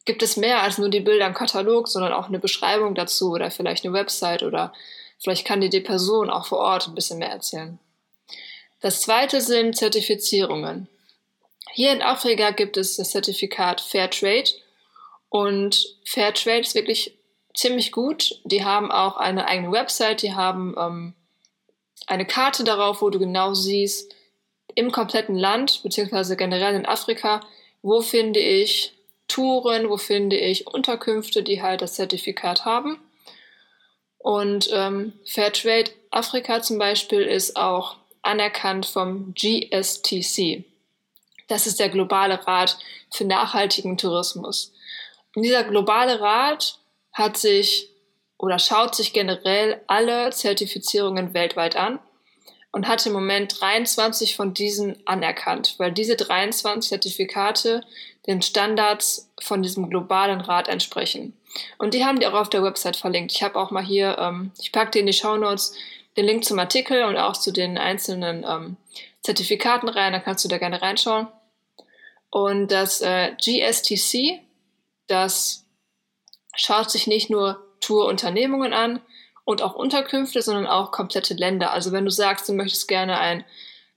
gibt 0.06 0.24
es 0.24 0.38
mehr 0.38 0.62
als 0.62 0.78
nur 0.78 0.90
die 0.90 1.00
Bilder 1.00 1.28
im 1.28 1.34
Katalog, 1.34 1.88
sondern 1.88 2.14
auch 2.14 2.28
eine 2.28 2.40
Beschreibung 2.40 2.96
dazu 2.96 3.32
oder 3.32 3.52
vielleicht 3.52 3.86
eine 3.86 3.94
Website 3.94 4.44
oder 4.44 4.74
vielleicht 5.20 5.46
kann 5.46 5.62
dir 5.62 5.70
die 5.70 5.82
Person 5.82 6.30
auch 6.30 6.46
vor 6.46 6.60
Ort 6.60 6.88
ein 6.88 6.96
bisschen 6.96 7.20
mehr 7.20 7.32
erzählen. 7.32 7.80
Das 8.82 9.02
zweite 9.02 9.42
sind 9.42 9.78
Zertifizierungen. 9.78 10.88
Hier 11.72 11.92
in 11.92 12.02
Afrika 12.02 12.52
gibt 12.52 12.78
es 12.78 12.98
das 12.98 13.12
Zertifikat 13.12 13.80
Fair 13.80 14.10
Trade 14.10 14.50
und 15.30 15.96
Fair 16.04 16.34
Trade 16.34 16.62
ist 16.62 16.76
wirklich 16.76 17.14
ziemlich 17.54 17.92
gut. 17.92 18.40
Die 18.44 18.66
haben 18.66 18.92
auch 18.92 19.18
eine 19.18 19.48
eigene 19.48 19.72
Website, 19.72 20.24
die 20.24 20.34
haben 20.34 20.76
ähm, 20.78 21.14
eine 22.08 22.26
Karte 22.26 22.64
darauf, 22.64 23.02
wo 23.02 23.10
du 23.10 23.20
genau 23.20 23.54
siehst, 23.54 24.14
im 24.76 24.92
kompletten 24.92 25.36
Land, 25.36 25.82
beziehungsweise 25.84 26.36
generell 26.36 26.76
in 26.76 26.86
Afrika, 26.86 27.42
wo 27.82 28.02
finde 28.02 28.40
ich 28.40 28.94
Touren, 29.28 29.90
wo 29.90 29.98
finde 29.98 30.38
ich 30.38 30.68
Unterkünfte, 30.68 31.44
die 31.44 31.62
halt 31.62 31.82
das 31.82 31.94
Zertifikat 31.94 32.66
haben. 32.66 33.00
Und 34.18 34.70
ähm, 34.72 35.14
Fairtrade 35.26 35.92
Afrika 36.12 36.62
zum 36.62 36.78
Beispiel 36.78 37.22
ist 37.22 37.56
auch 37.56 37.96
anerkannt 38.22 38.86
vom 38.86 39.34
GSTC. 39.34 40.64
Das 41.48 41.66
ist 41.66 41.80
der 41.80 41.90
globale 41.90 42.46
Rat 42.46 42.78
für 43.12 43.26
nachhaltigen 43.26 43.98
Tourismus. 43.98 44.74
Und 45.36 45.44
dieser 45.44 45.64
globale 45.64 46.20
Rat 46.20 46.78
hat 47.14 47.38
sich 47.38 47.90
oder 48.38 48.60
schaut 48.60 48.96
sich 48.96 49.14
generell 49.14 49.82
alle 49.88 50.32
Zertifizierungen 50.32 51.34
weltweit 51.34 51.76
an 51.76 52.00
und 52.72 52.88
hat 52.88 53.06
im 53.06 53.14
Moment 53.14 53.60
23 53.60 54.36
von 54.36 54.54
diesen 54.54 54.96
anerkannt, 55.06 55.76
weil 55.78 55.92
diese 55.92 56.16
23 56.16 56.90
Zertifikate 56.90 57.84
den 58.28 58.42
Standards 58.42 59.30
von 59.42 59.62
diesem 59.62 59.90
globalen 59.90 60.42
Rat 60.42 60.68
entsprechen. 60.68 61.34
Und 61.78 61.94
die 61.94 62.06
haben 62.06 62.20
die 62.20 62.28
auch 62.28 62.34
auf 62.34 62.50
der 62.50 62.64
Website 62.64 62.96
verlinkt. 62.96 63.34
Ich 63.34 63.44
habe 63.44 63.60
auch 63.60 63.72
mal 63.72 63.84
hier, 63.84 64.18
ähm, 64.20 64.52
ich 64.60 64.72
packe 64.72 64.92
dir 64.92 65.00
in 65.00 65.08
die 65.08 65.14
Show 65.14 65.36
Notes 65.38 65.74
den 66.18 66.26
Link 66.26 66.46
zum 66.46 66.60
Artikel 66.60 67.04
und 67.04 67.18
auch 67.18 67.36
zu 67.36 67.52
den 67.52 67.78
einzelnen 67.78 68.46
ähm, 68.48 68.78
Zertifikaten 69.22 69.90
rein, 69.90 70.14
da 70.14 70.20
kannst 70.20 70.44
du 70.44 70.50
da 70.50 70.58
gerne 70.58 70.82
reinschauen. 70.82 71.28
Und 72.30 72.72
das 72.72 73.02
äh, 73.02 73.34
GSTC, 73.36 74.40
das 75.08 75.66
schaut 76.56 76.90
sich 76.90 77.08
nicht 77.08 77.30
nur 77.30 77.66
Tourunternehmungen 77.82 78.74
an 78.74 79.02
und 79.44 79.62
auch 79.62 79.76
Unterkünfte, 79.76 80.42
sondern 80.42 80.68
auch 80.68 80.92
komplette 80.92 81.34
Länder. 81.34 81.72
Also 81.72 81.92
wenn 81.92 82.06
du 82.06 82.12
sagst, 82.12 82.48
du 82.48 82.54
möchtest 82.54 82.88
gerne 82.88 83.20
ein 83.20 83.44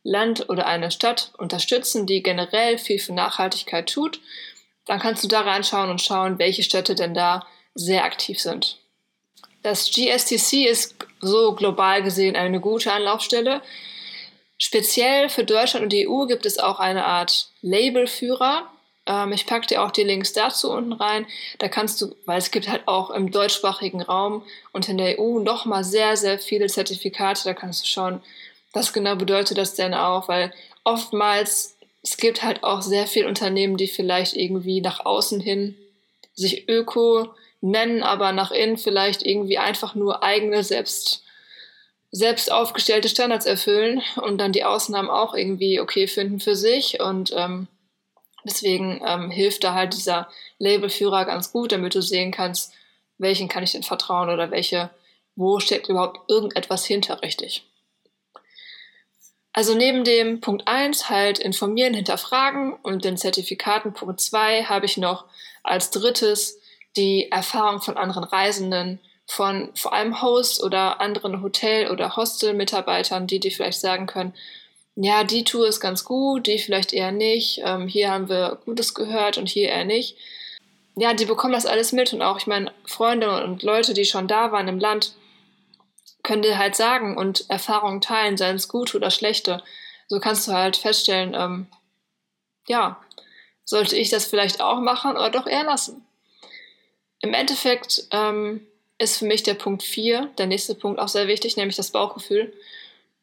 Land 0.02 0.48
oder 0.48 0.66
eine 0.66 0.90
Stadt 0.90 1.32
unterstützen, 1.38 2.06
die 2.06 2.22
generell 2.22 2.78
viel 2.78 2.98
für 2.98 3.14
Nachhaltigkeit 3.14 3.88
tut, 3.88 4.20
dann 4.86 5.00
kannst 5.00 5.24
du 5.24 5.28
da 5.28 5.40
reinschauen 5.40 5.90
und 5.90 6.02
schauen, 6.02 6.38
welche 6.38 6.62
Städte 6.62 6.94
denn 6.94 7.14
da 7.14 7.46
sehr 7.74 8.04
aktiv 8.04 8.38
sind. 8.40 8.78
Das 9.62 9.90
GSTC 9.90 10.66
ist 10.66 10.94
so 11.20 11.54
global 11.54 12.02
gesehen 12.02 12.36
eine 12.36 12.60
gute 12.60 12.92
Anlaufstelle. 12.92 13.62
Speziell 14.58 15.30
für 15.30 15.44
Deutschland 15.44 15.84
und 15.84 15.92
die 15.92 16.06
EU 16.06 16.26
gibt 16.26 16.44
es 16.44 16.58
auch 16.58 16.80
eine 16.80 17.06
Art 17.06 17.48
Labelführer. 17.62 18.70
Ähm, 19.06 19.32
ich 19.32 19.46
packe 19.46 19.66
dir 19.66 19.82
auch 19.82 19.90
die 19.90 20.04
Links 20.04 20.32
dazu 20.32 20.70
unten 20.70 20.92
rein. 20.92 21.26
Da 21.58 21.68
kannst 21.68 22.00
du, 22.00 22.14
weil 22.26 22.38
es 22.38 22.50
gibt 22.50 22.68
halt 22.68 22.86
auch 22.86 23.10
im 23.10 23.30
deutschsprachigen 23.30 24.02
Raum 24.02 24.42
und 24.72 24.88
in 24.88 24.98
der 24.98 25.18
EU 25.18 25.38
noch 25.40 25.64
mal 25.64 25.84
sehr, 25.84 26.16
sehr 26.16 26.38
viele 26.38 26.66
Zertifikate. 26.66 27.44
Da 27.44 27.54
kannst 27.54 27.82
du 27.82 27.86
schauen, 27.86 28.22
was 28.72 28.92
genau 28.92 29.16
bedeutet 29.16 29.58
das 29.58 29.74
denn 29.74 29.94
auch, 29.94 30.28
weil 30.28 30.52
oftmals 30.84 31.76
es 32.02 32.18
gibt 32.18 32.42
halt 32.42 32.62
auch 32.62 32.82
sehr 32.82 33.06
viele 33.06 33.28
Unternehmen, 33.28 33.76
die 33.76 33.88
vielleicht 33.88 34.34
irgendwie 34.34 34.80
nach 34.80 35.06
außen 35.06 35.40
hin 35.40 35.74
sich 36.34 36.68
Öko 36.68 37.34
nennen, 37.62 38.02
aber 38.02 38.32
nach 38.32 38.50
innen 38.50 38.76
vielleicht 38.76 39.24
irgendwie 39.24 39.56
einfach 39.56 39.94
nur 39.94 40.22
eigene 40.22 40.62
selbst, 40.62 41.22
selbst 42.10 42.52
aufgestellte 42.52 43.08
Standards 43.08 43.46
erfüllen 43.46 44.02
und 44.16 44.38
dann 44.38 44.52
die 44.52 44.64
Ausnahmen 44.64 45.08
auch 45.08 45.34
irgendwie 45.34 45.80
okay 45.80 46.06
finden 46.06 46.40
für 46.40 46.56
sich. 46.56 47.00
Und 47.00 47.32
ähm, 47.34 47.68
deswegen 48.44 49.02
ähm, 49.06 49.30
hilft 49.30 49.64
da 49.64 49.74
halt 49.74 49.94
dieser 49.94 50.28
Labelführer 50.58 51.24
ganz 51.24 51.52
gut, 51.52 51.72
damit 51.72 51.94
du 51.94 52.02
sehen 52.02 52.30
kannst, 52.30 52.72
welchen 53.18 53.48
kann 53.48 53.62
ich 53.62 53.72
denn 53.72 53.82
vertrauen 53.82 54.28
oder 54.28 54.50
welche, 54.50 54.90
wo 55.36 55.60
steckt 55.60 55.88
überhaupt 55.88 56.30
irgendetwas 56.30 56.84
hinter 56.84 57.22
richtig. 57.22 57.64
Also 59.52 59.76
neben 59.76 60.02
dem 60.02 60.40
Punkt 60.40 60.66
1 60.66 61.10
halt 61.10 61.38
informieren, 61.38 61.94
hinterfragen 61.94 62.74
und 62.74 63.04
den 63.04 63.16
Zertifikaten 63.16 63.94
Punkt 63.94 64.20
2 64.20 64.64
habe 64.64 64.86
ich 64.86 64.96
noch 64.96 65.26
als 65.62 65.90
drittes 65.90 66.58
die 66.96 67.30
Erfahrung 67.30 67.80
von 67.80 67.96
anderen 67.96 68.24
Reisenden, 68.24 69.00
von 69.26 69.70
vor 69.74 69.92
allem 69.92 70.20
Hosts 70.20 70.62
oder 70.62 71.00
anderen 71.00 71.40
Hotel- 71.40 71.90
oder 71.90 72.16
Hostel-Mitarbeitern, 72.16 73.26
die 73.26 73.40
dir 73.40 73.50
vielleicht 73.50 73.80
sagen 73.80 74.06
können, 74.06 74.34
ja, 74.96 75.24
die 75.24 75.44
Tour 75.44 75.66
ist 75.66 75.80
ganz 75.80 76.04
gut, 76.04 76.46
die 76.46 76.58
vielleicht 76.58 76.92
eher 76.92 77.12
nicht, 77.12 77.60
ähm, 77.64 77.88
hier 77.88 78.10
haben 78.10 78.28
wir 78.28 78.60
Gutes 78.64 78.94
gehört 78.94 79.38
und 79.38 79.48
hier 79.48 79.68
eher 79.68 79.84
nicht. 79.84 80.16
Ja, 80.96 81.14
die 81.14 81.24
bekommen 81.24 81.52
das 81.52 81.66
alles 81.66 81.92
mit 81.92 82.12
und 82.12 82.22
auch, 82.22 82.38
ich 82.38 82.46
meine, 82.46 82.72
Freunde 82.84 83.42
und 83.42 83.64
Leute, 83.64 83.94
die 83.94 84.04
schon 84.04 84.28
da 84.28 84.52
waren 84.52 84.68
im 84.68 84.78
Land, 84.78 85.14
können 86.22 86.42
dir 86.42 86.58
halt 86.58 86.76
sagen 86.76 87.16
und 87.16 87.50
Erfahrungen 87.50 88.00
teilen, 88.00 88.36
seien 88.36 88.56
es 88.56 88.68
gute 88.68 88.96
oder 88.96 89.10
schlechte. 89.10 89.62
So 90.08 90.20
kannst 90.20 90.46
du 90.46 90.52
halt 90.52 90.76
feststellen, 90.76 91.34
ähm, 91.34 91.66
ja, 92.68 93.00
sollte 93.64 93.96
ich 93.96 94.10
das 94.10 94.26
vielleicht 94.26 94.60
auch 94.60 94.80
machen 94.80 95.12
oder 95.12 95.30
doch 95.30 95.46
eher 95.46 95.64
lassen. 95.64 96.06
Im 97.20 97.34
Endeffekt 97.34 98.06
ähm, 98.12 98.66
ist 98.98 99.18
für 99.18 99.24
mich 99.24 99.42
der 99.42 99.54
Punkt 99.54 99.82
4, 99.82 100.30
der 100.38 100.46
nächste 100.46 100.74
Punkt, 100.74 101.00
auch 101.00 101.08
sehr 101.08 101.26
wichtig, 101.26 101.56
nämlich 101.56 101.76
das 101.76 101.90
Bauchgefühl. 101.90 102.52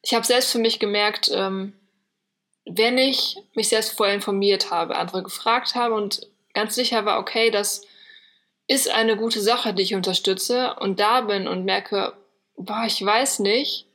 Ich 0.02 0.14
habe 0.14 0.26
selbst 0.26 0.52
für 0.52 0.60
mich 0.60 0.80
gemerkt, 0.80 1.30
ähm, 1.34 1.74
wenn 2.66 2.98
ich 2.98 3.38
mich 3.54 3.70
selbst 3.70 3.94
vorher 3.98 4.16
informiert 4.16 4.72
habe, 4.72 4.96
andere 4.96 5.24
gefragt 5.24 5.76
habe 5.76 5.96
und 5.96 6.28
ganz 6.54 6.76
sicher 6.76 7.06
war, 7.06 7.20
okay, 7.20 7.50
das 7.50 7.82
ist 8.68 8.90
eine 8.90 9.18
gute 9.18 9.42
Sache, 9.42 9.74
die 9.74 9.84
ich 9.84 9.96
unterstütze 9.96 10.76
und 10.80 11.00
da 11.00 11.22
bin 11.22 11.48
und 11.48 11.66
merke, 11.66 12.14
boah, 12.56 12.84
ich 12.86 13.04
weiß 13.04 13.40
nicht, 13.40 13.86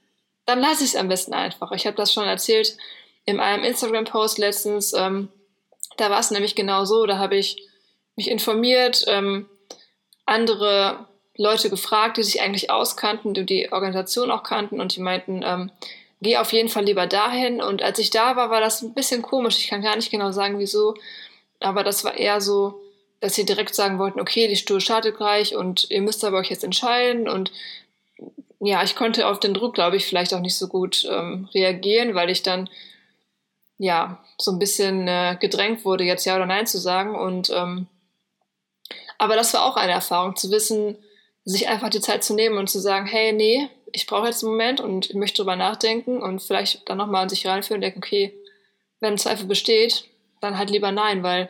dann 0.45 0.61
lasse 0.61 0.85
ich 0.85 0.91
es 0.91 0.97
am 0.97 1.09
besten 1.09 1.35
einfach. 1.35 1.73
Ich 1.73 1.87
habe 1.87 1.97
das 1.97 2.13
schon 2.13 2.27
erzählt 2.27 2.77
in 3.25 3.41
einem 3.41 3.65
Instagram-Post 3.65 4.39
letztens. 4.39 4.93
Ähm, 4.93 5.29
da 5.97 6.11
war 6.11 6.21
es 6.21 6.31
nämlich 6.31 6.55
genau 6.55 6.85
so. 6.85 7.07
Da 7.07 7.19
habe 7.19 7.37
ich 7.37 7.63
mich 8.17 8.31
informiert, 8.31 9.05
ähm, 9.09 9.49
andere 10.25 11.09
Leute 11.37 11.71
gefragt, 11.71 12.17
die 12.17 12.23
sich 12.23 12.41
eigentlich 12.41 12.71
auskannten, 12.71 13.35
die 13.35 13.45
die 13.45 13.73
Organisation 13.73 14.31
auch 14.31 14.43
kannten 14.43 14.81
und 14.81 14.97
die 14.97 15.01
meinten, 15.01 15.43
ähm, 15.45 15.71
geh 16.23 16.37
auf 16.39 16.53
jeden 16.53 16.69
Fall 16.69 16.85
lieber 16.85 17.07
dahin. 17.07 17.61
Und 17.61 17.83
als 17.83 17.99
ich 17.99 18.11
da 18.11 18.37
war, 18.37 18.51
war 18.51 18.61
das 18.61 18.83
ein 18.83 18.95
bisschen 18.95 19.23
komisch. 19.23 19.59
Ich 19.59 19.69
kann 19.69 19.83
gar 19.83 19.97
nicht 19.97 20.11
genau 20.11 20.33
sagen, 20.33 20.59
wieso. 20.59 20.95
Aber 21.61 21.85
das 21.85 22.05
war 22.05 22.17
eher 22.17 22.41
so, 22.41 22.81
dass 23.21 23.35
sie 23.35 23.45
direkt 23.45 23.75
sagen 23.75 23.99
wollten, 23.99 24.21
okay, 24.21 24.49
die 24.49 24.57
Stuhl 24.57 24.81
startet 24.81 25.17
gleich 25.17 25.55
und 25.55 25.91
ihr 25.91 26.03
müsst 26.03 26.25
aber 26.25 26.39
euch 26.39 26.51
jetzt 26.51 26.65
entscheiden. 26.65 27.29
Und 27.29 27.53
ja, 28.61 28.83
ich 28.83 28.97
konnte 28.97 29.27
auf 29.27 29.41
den 29.41 29.55
Druck, 29.55 29.75
glaube 29.75 29.97
ich, 29.97 30.07
vielleicht 30.07 30.33
auch 30.35 30.41
nicht 30.41 30.57
so 30.57 30.69
gut 30.69 31.07
ähm, 31.11 31.49
reagieren, 31.55 32.15
weil 32.15 32.31
ich 32.31 32.43
dann 32.43 32.69
ja 33.79 34.25
so 34.39 34.53
ein 34.53 34.59
bisschen 34.59 35.07
äh, 35.07 35.37
gedrängt 35.39 35.85
wurde, 35.85 36.05
jetzt 36.05 36.25
ja 36.25 36.37
oder 36.37 36.47
nein 36.47 36.67
zu 36.67 36.79
sagen. 36.79 37.15
Und 37.15 37.51
ähm, 37.51 37.87
aber 39.19 39.37
das 39.37 39.53
war 39.55 39.65
auch 39.65 39.77
eine 39.77 39.93
Erfahrung, 39.93 40.37
zu 40.37 40.51
wissen, 40.51 40.97
sich 41.47 41.69
einfach 41.69 41.91
die 41.91 42.01
Zeit 42.01 42.25
zu 42.25 42.35
nehmen 42.35 42.59
und 42.59 42.69
zu 42.69 42.81
sagen, 42.81 43.07
hey, 43.07 43.33
nee, 43.33 43.71
ich 43.93 44.07
brauche 44.07 44.27
jetzt 44.27 44.43
einen 44.43 44.53
Moment 44.53 44.81
und 44.81 45.09
ich 45.09 45.15
möchte 45.15 45.39
drüber 45.39 45.57
nachdenken 45.57 46.21
und 46.21 46.43
vielleicht 46.43 46.89
dann 46.89 46.99
nochmal 46.99 47.23
an 47.23 47.29
sich 47.29 47.47
reinführen 47.47 47.79
und 47.79 47.83
denken, 47.83 48.01
okay, 48.01 48.35
wenn 49.01 49.17
Zweifel 49.17 49.47
besteht, 49.47 50.05
dann 50.41 50.59
halt 50.59 50.71
lieber 50.71 50.91
nein, 50.91 51.23
weil 51.23 51.49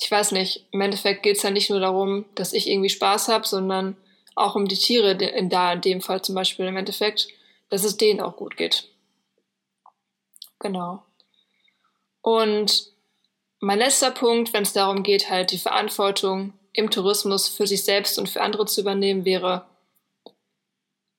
ich 0.00 0.10
weiß 0.10 0.32
nicht, 0.32 0.66
im 0.72 0.80
Endeffekt 0.80 1.22
geht 1.22 1.36
es 1.36 1.42
ja 1.42 1.50
nicht 1.50 1.68
nur 1.68 1.80
darum, 1.80 2.24
dass 2.34 2.54
ich 2.54 2.68
irgendwie 2.68 2.88
Spaß 2.88 3.28
habe, 3.28 3.46
sondern 3.46 3.96
auch 4.34 4.54
um 4.54 4.66
die 4.66 4.78
Tiere, 4.78 5.12
in, 5.12 5.50
da 5.50 5.74
in 5.74 5.82
dem 5.82 6.00
Fall 6.00 6.22
zum 6.22 6.34
Beispiel 6.34 6.66
im 6.66 6.76
Endeffekt, 6.76 7.28
dass 7.68 7.84
es 7.84 7.98
denen 7.98 8.20
auch 8.20 8.36
gut 8.36 8.56
geht. 8.56 8.88
Genau. 10.58 11.02
Und 12.22 12.90
mein 13.60 13.78
letzter 13.78 14.10
Punkt, 14.10 14.54
wenn 14.54 14.62
es 14.62 14.72
darum 14.72 15.02
geht, 15.02 15.28
halt 15.28 15.52
die 15.52 15.58
Verantwortung 15.58 16.54
im 16.72 16.90
Tourismus 16.90 17.48
für 17.48 17.66
sich 17.66 17.84
selbst 17.84 18.18
und 18.18 18.28
für 18.28 18.40
andere 18.40 18.66
zu 18.66 18.80
übernehmen, 18.80 19.24
wäre 19.24 19.66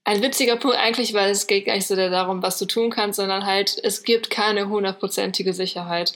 ein 0.03 0.21
witziger 0.21 0.57
Punkt 0.57 0.77
eigentlich, 0.77 1.13
weil 1.13 1.31
es 1.31 1.47
geht 1.47 1.65
gar 1.65 1.75
nicht 1.75 1.87
so 1.87 1.95
darum, 1.95 2.43
was 2.43 2.59
du 2.59 2.65
tun 2.65 2.89
kannst, 2.89 3.17
sondern 3.17 3.45
halt, 3.45 3.79
es 3.83 4.03
gibt 4.03 4.29
keine 4.29 4.67
hundertprozentige 4.67 5.53
Sicherheit. 5.53 6.13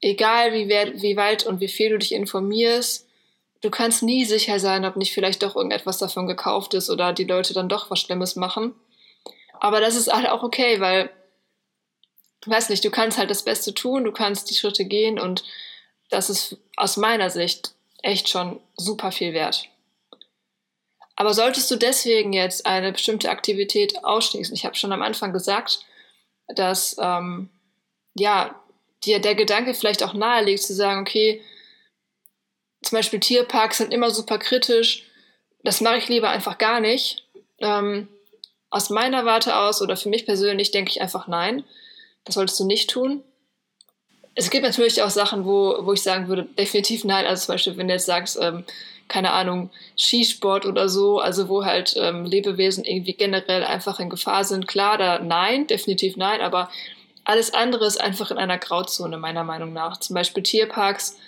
Egal 0.00 0.52
wie, 0.52 0.68
wie 0.68 1.16
weit 1.16 1.44
und 1.44 1.60
wie 1.60 1.68
viel 1.68 1.90
du 1.90 1.98
dich 1.98 2.12
informierst, 2.12 3.08
du 3.62 3.70
kannst 3.70 4.02
nie 4.02 4.24
sicher 4.24 4.60
sein, 4.60 4.84
ob 4.84 4.96
nicht 4.96 5.12
vielleicht 5.12 5.42
doch 5.42 5.56
irgendetwas 5.56 5.98
davon 5.98 6.26
gekauft 6.26 6.74
ist 6.74 6.88
oder 6.88 7.12
die 7.12 7.24
Leute 7.24 7.52
dann 7.52 7.68
doch 7.68 7.90
was 7.90 8.00
Schlimmes 8.00 8.36
machen. 8.36 8.74
Aber 9.58 9.80
das 9.80 9.96
ist 9.96 10.12
halt 10.12 10.28
auch 10.28 10.42
okay, 10.42 10.80
weil 10.80 11.10
weiß 12.46 12.70
nicht, 12.70 12.84
du 12.84 12.90
kannst 12.90 13.18
halt 13.18 13.30
das 13.30 13.42
Beste 13.42 13.74
tun, 13.74 14.04
du 14.04 14.12
kannst 14.12 14.50
die 14.50 14.54
Schritte 14.54 14.84
gehen 14.84 15.18
und 15.18 15.44
das 16.08 16.30
ist 16.30 16.56
aus 16.76 16.96
meiner 16.96 17.28
Sicht 17.28 17.74
echt 18.02 18.28
schon 18.28 18.60
super 18.76 19.12
viel 19.12 19.32
wert. 19.32 19.68
Aber 21.16 21.34
solltest 21.34 21.70
du 21.70 21.76
deswegen 21.76 22.32
jetzt 22.32 22.64
eine 22.64 22.92
bestimmte 22.92 23.30
Aktivität 23.30 24.04
ausschließen, 24.04 24.54
ich 24.54 24.64
habe 24.64 24.74
schon 24.74 24.92
am 24.92 25.02
Anfang 25.02 25.32
gesagt, 25.32 25.80
dass 26.48 26.96
ähm, 26.98 27.50
ja 28.14 28.54
dir 29.04 29.18
der 29.18 29.34
Gedanke 29.34 29.74
vielleicht 29.74 30.02
auch 30.02 30.14
nahe 30.14 30.44
liegt 30.44 30.62
zu 30.62 30.74
sagen, 30.74 31.00
okay, 31.02 31.42
zum 32.82 32.96
Beispiel 32.96 33.20
Tierparks 33.20 33.78
sind 33.78 33.92
immer 33.92 34.10
super 34.10 34.38
kritisch, 34.38 35.04
das 35.62 35.80
mache 35.80 35.98
ich 35.98 36.08
lieber 36.08 36.30
einfach 36.30 36.58
gar 36.58 36.80
nicht. 36.80 37.26
Ähm, 37.58 38.08
aus 38.70 38.88
meiner 38.88 39.26
Warte 39.26 39.56
aus 39.56 39.82
oder 39.82 39.96
für 39.96 40.08
mich 40.08 40.24
persönlich 40.24 40.70
denke 40.70 40.90
ich 40.90 41.02
einfach 41.02 41.28
nein. 41.28 41.64
Das 42.24 42.36
solltest 42.36 42.58
du 42.60 42.64
nicht 42.64 42.88
tun. 42.88 43.22
Es 44.40 44.48
gibt 44.48 44.64
natürlich 44.64 45.02
auch 45.02 45.10
Sachen, 45.10 45.44
wo, 45.44 45.76
wo 45.82 45.92
ich 45.92 46.00
sagen 46.00 46.28
würde, 46.28 46.44
definitiv 46.44 47.04
nein. 47.04 47.26
Also 47.26 47.44
zum 47.44 47.54
Beispiel, 47.54 47.76
wenn 47.76 47.88
du 47.88 47.92
jetzt 47.92 48.06
sagst, 48.06 48.38
ähm, 48.40 48.64
keine 49.06 49.32
Ahnung, 49.32 49.68
Skisport 49.98 50.64
oder 50.64 50.88
so, 50.88 51.18
also 51.18 51.50
wo 51.50 51.66
halt 51.66 51.94
ähm, 51.98 52.24
Lebewesen 52.24 52.84
irgendwie 52.84 53.12
generell 53.12 53.64
einfach 53.64 54.00
in 54.00 54.08
Gefahr 54.08 54.44
sind, 54.44 54.66
klar, 54.66 54.96
da 54.96 55.18
nein, 55.18 55.66
definitiv 55.66 56.16
nein, 56.16 56.40
aber 56.40 56.70
alles 57.24 57.52
andere 57.52 57.84
ist 57.86 58.00
einfach 58.00 58.30
in 58.30 58.38
einer 58.38 58.56
Grauzone, 58.56 59.18
meiner 59.18 59.44
Meinung 59.44 59.74
nach. 59.74 60.00
Zum 60.00 60.14
Beispiel 60.14 60.42
Tierparks. 60.42 61.18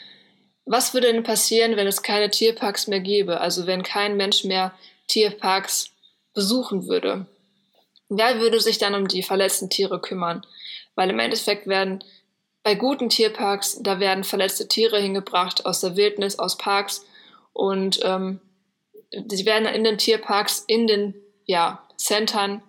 Was 0.64 0.94
würde 0.94 1.12
denn 1.12 1.22
passieren, 1.22 1.76
wenn 1.76 1.86
es 1.86 2.02
keine 2.02 2.30
Tierparks 2.30 2.86
mehr 2.86 3.00
gäbe? 3.00 3.42
Also 3.42 3.66
wenn 3.66 3.82
kein 3.82 4.16
Mensch 4.16 4.42
mehr 4.42 4.72
Tierparks 5.08 5.90
besuchen 6.32 6.88
würde? 6.88 7.26
Wer 8.08 8.40
würde 8.40 8.58
sich 8.58 8.78
dann 8.78 8.94
um 8.94 9.06
die 9.06 9.22
verletzten 9.22 9.68
Tiere 9.68 10.00
kümmern? 10.00 10.46
Weil 10.94 11.10
im 11.10 11.18
Endeffekt 11.18 11.66
werden 11.66 12.02
bei 12.62 12.74
guten 12.74 13.08
Tierparks, 13.08 13.78
da 13.82 13.98
werden 13.98 14.24
verletzte 14.24 14.68
Tiere 14.68 15.00
hingebracht 15.00 15.66
aus 15.66 15.80
der 15.80 15.96
Wildnis, 15.96 16.38
aus 16.38 16.56
Parks 16.56 17.04
und 17.52 18.00
ähm, 18.04 18.40
sie 19.10 19.44
werden 19.44 19.66
in 19.66 19.84
den 19.84 19.98
Tierparks, 19.98 20.64
in 20.66 20.86
den 20.86 21.14
ja, 21.44 21.82
Centern 21.96 22.62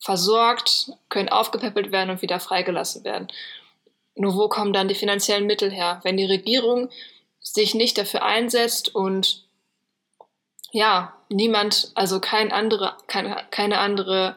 versorgt, 0.00 0.92
können 1.08 1.28
aufgepäppelt 1.28 1.92
werden 1.92 2.10
und 2.10 2.22
wieder 2.22 2.40
freigelassen 2.40 3.04
werden. 3.04 3.28
Nur 4.14 4.34
wo 4.36 4.48
kommen 4.48 4.72
dann 4.72 4.88
die 4.88 4.94
finanziellen 4.94 5.46
Mittel 5.46 5.70
her? 5.70 6.00
Wenn 6.02 6.16
die 6.16 6.24
Regierung 6.24 6.88
sich 7.40 7.74
nicht 7.74 7.98
dafür 7.98 8.24
einsetzt 8.24 8.94
und 8.94 9.44
ja, 10.70 11.14
niemand, 11.28 11.92
also 11.94 12.20
kein 12.20 12.52
andere, 12.52 12.96
keine, 13.06 13.44
keine 13.50 13.78
andere 13.78 14.36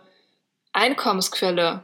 Einkommensquelle 0.72 1.84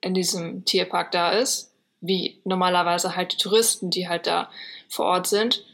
in 0.00 0.14
diesem 0.14 0.64
Tierpark 0.64 1.12
da 1.12 1.30
ist, 1.30 1.72
wie 2.06 2.40
normalerweise 2.44 3.16
halt 3.16 3.32
die 3.32 3.36
Touristen, 3.36 3.90
die 3.90 4.08
halt 4.08 4.26
da 4.26 4.50
vor 4.88 5.06
Ort 5.06 5.26
sind, 5.26 5.64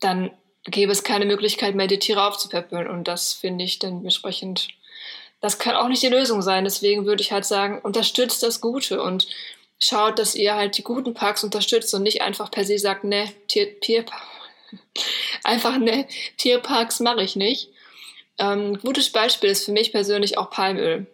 dann 0.00 0.30
gäbe 0.64 0.92
es 0.92 1.04
keine 1.04 1.24
Möglichkeit 1.24 1.74
mehr, 1.74 1.86
die 1.86 1.98
Tiere 1.98 2.24
aufzupäppeln. 2.24 2.86
Und 2.86 3.08
das 3.08 3.32
finde 3.32 3.64
ich 3.64 3.78
dann 3.78 4.02
entsprechend, 4.02 4.68
das 5.40 5.58
kann 5.58 5.76
auch 5.76 5.88
nicht 5.88 6.02
die 6.02 6.08
Lösung 6.08 6.42
sein. 6.42 6.64
Deswegen 6.64 7.06
würde 7.06 7.22
ich 7.22 7.32
halt 7.32 7.44
sagen, 7.44 7.80
unterstützt 7.82 8.42
das 8.42 8.60
Gute 8.60 9.02
und 9.02 9.26
schaut, 9.78 10.18
dass 10.18 10.34
ihr 10.34 10.54
halt 10.54 10.78
die 10.78 10.84
guten 10.84 11.14
Parks 11.14 11.42
unterstützt 11.42 11.92
und 11.94 12.04
nicht 12.04 12.22
einfach 12.22 12.50
per 12.50 12.64
se 12.64 12.78
sagt, 12.78 13.04
ne, 13.04 13.32
Tier, 13.48 13.80
Tier, 13.80 14.04
einfach 15.44 15.76
ne, 15.78 16.06
Tierparks 16.36 17.00
mache 17.00 17.22
ich 17.22 17.36
nicht. 17.36 17.70
Ähm, 18.38 18.78
gutes 18.80 19.10
Beispiel 19.10 19.50
ist 19.50 19.64
für 19.64 19.72
mich 19.72 19.92
persönlich 19.92 20.38
auch 20.38 20.50
Palmöl. 20.50 21.06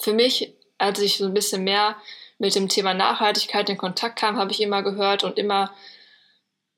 Für 0.00 0.12
mich, 0.12 0.52
als 0.76 1.00
ich 1.00 1.16
so 1.16 1.24
ein 1.24 1.34
bisschen 1.34 1.64
mehr 1.64 1.96
mit 2.38 2.54
dem 2.54 2.68
Thema 2.68 2.94
Nachhaltigkeit 2.94 3.68
in 3.68 3.76
Kontakt 3.76 4.18
kam, 4.18 4.38
habe 4.38 4.52
ich 4.52 4.60
immer 4.60 4.82
gehört 4.82 5.24
und 5.24 5.38
immer 5.38 5.72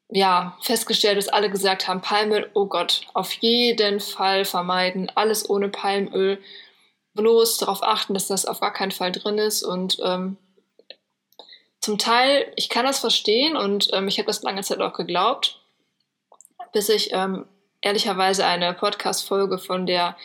ja, 0.09 0.57
festgestellt, 0.61 1.19
dass 1.19 1.29
alle 1.29 1.51
gesagt 1.51 1.87
haben, 1.87 2.01
Palmöl, 2.01 2.51
oh 2.55 2.67
Gott, 2.67 3.03
auf 3.15 3.33
jeden 3.35 4.01
Fall 4.01 4.45
vermeiden, 4.45 5.11
alles 5.15 5.49
ohne 5.49 5.69
Palmöl, 5.69 6.39
bloß 7.15 7.59
darauf 7.59 7.83
achten, 7.83 8.15
dass 8.15 8.27
das 8.27 8.47
auf 8.47 8.61
gar 8.61 8.73
keinen 8.73 8.91
Fall 8.91 9.13
drin 9.13 9.39
ist 9.39 9.63
und 9.63 9.99
ähm, 10.03 10.37
zum 11.81 11.97
Teil, 11.97 12.53
ich 12.57 12.69
kann 12.69 12.85
das 12.85 12.99
verstehen 12.99 13.57
und 13.57 13.89
ähm, 13.93 14.09
ich 14.09 14.19
habe 14.19 14.27
das 14.27 14.43
lange 14.43 14.63
Zeit 14.63 14.81
auch 14.81 14.93
geglaubt, 14.93 15.61
bis 16.73 16.89
ich 16.89 17.13
ähm, 17.13 17.47
ehrlicherweise 17.81 18.45
eine 18.45 18.75
Podcast-Folge 18.75 19.59
von 19.59 19.87
der 19.87 20.17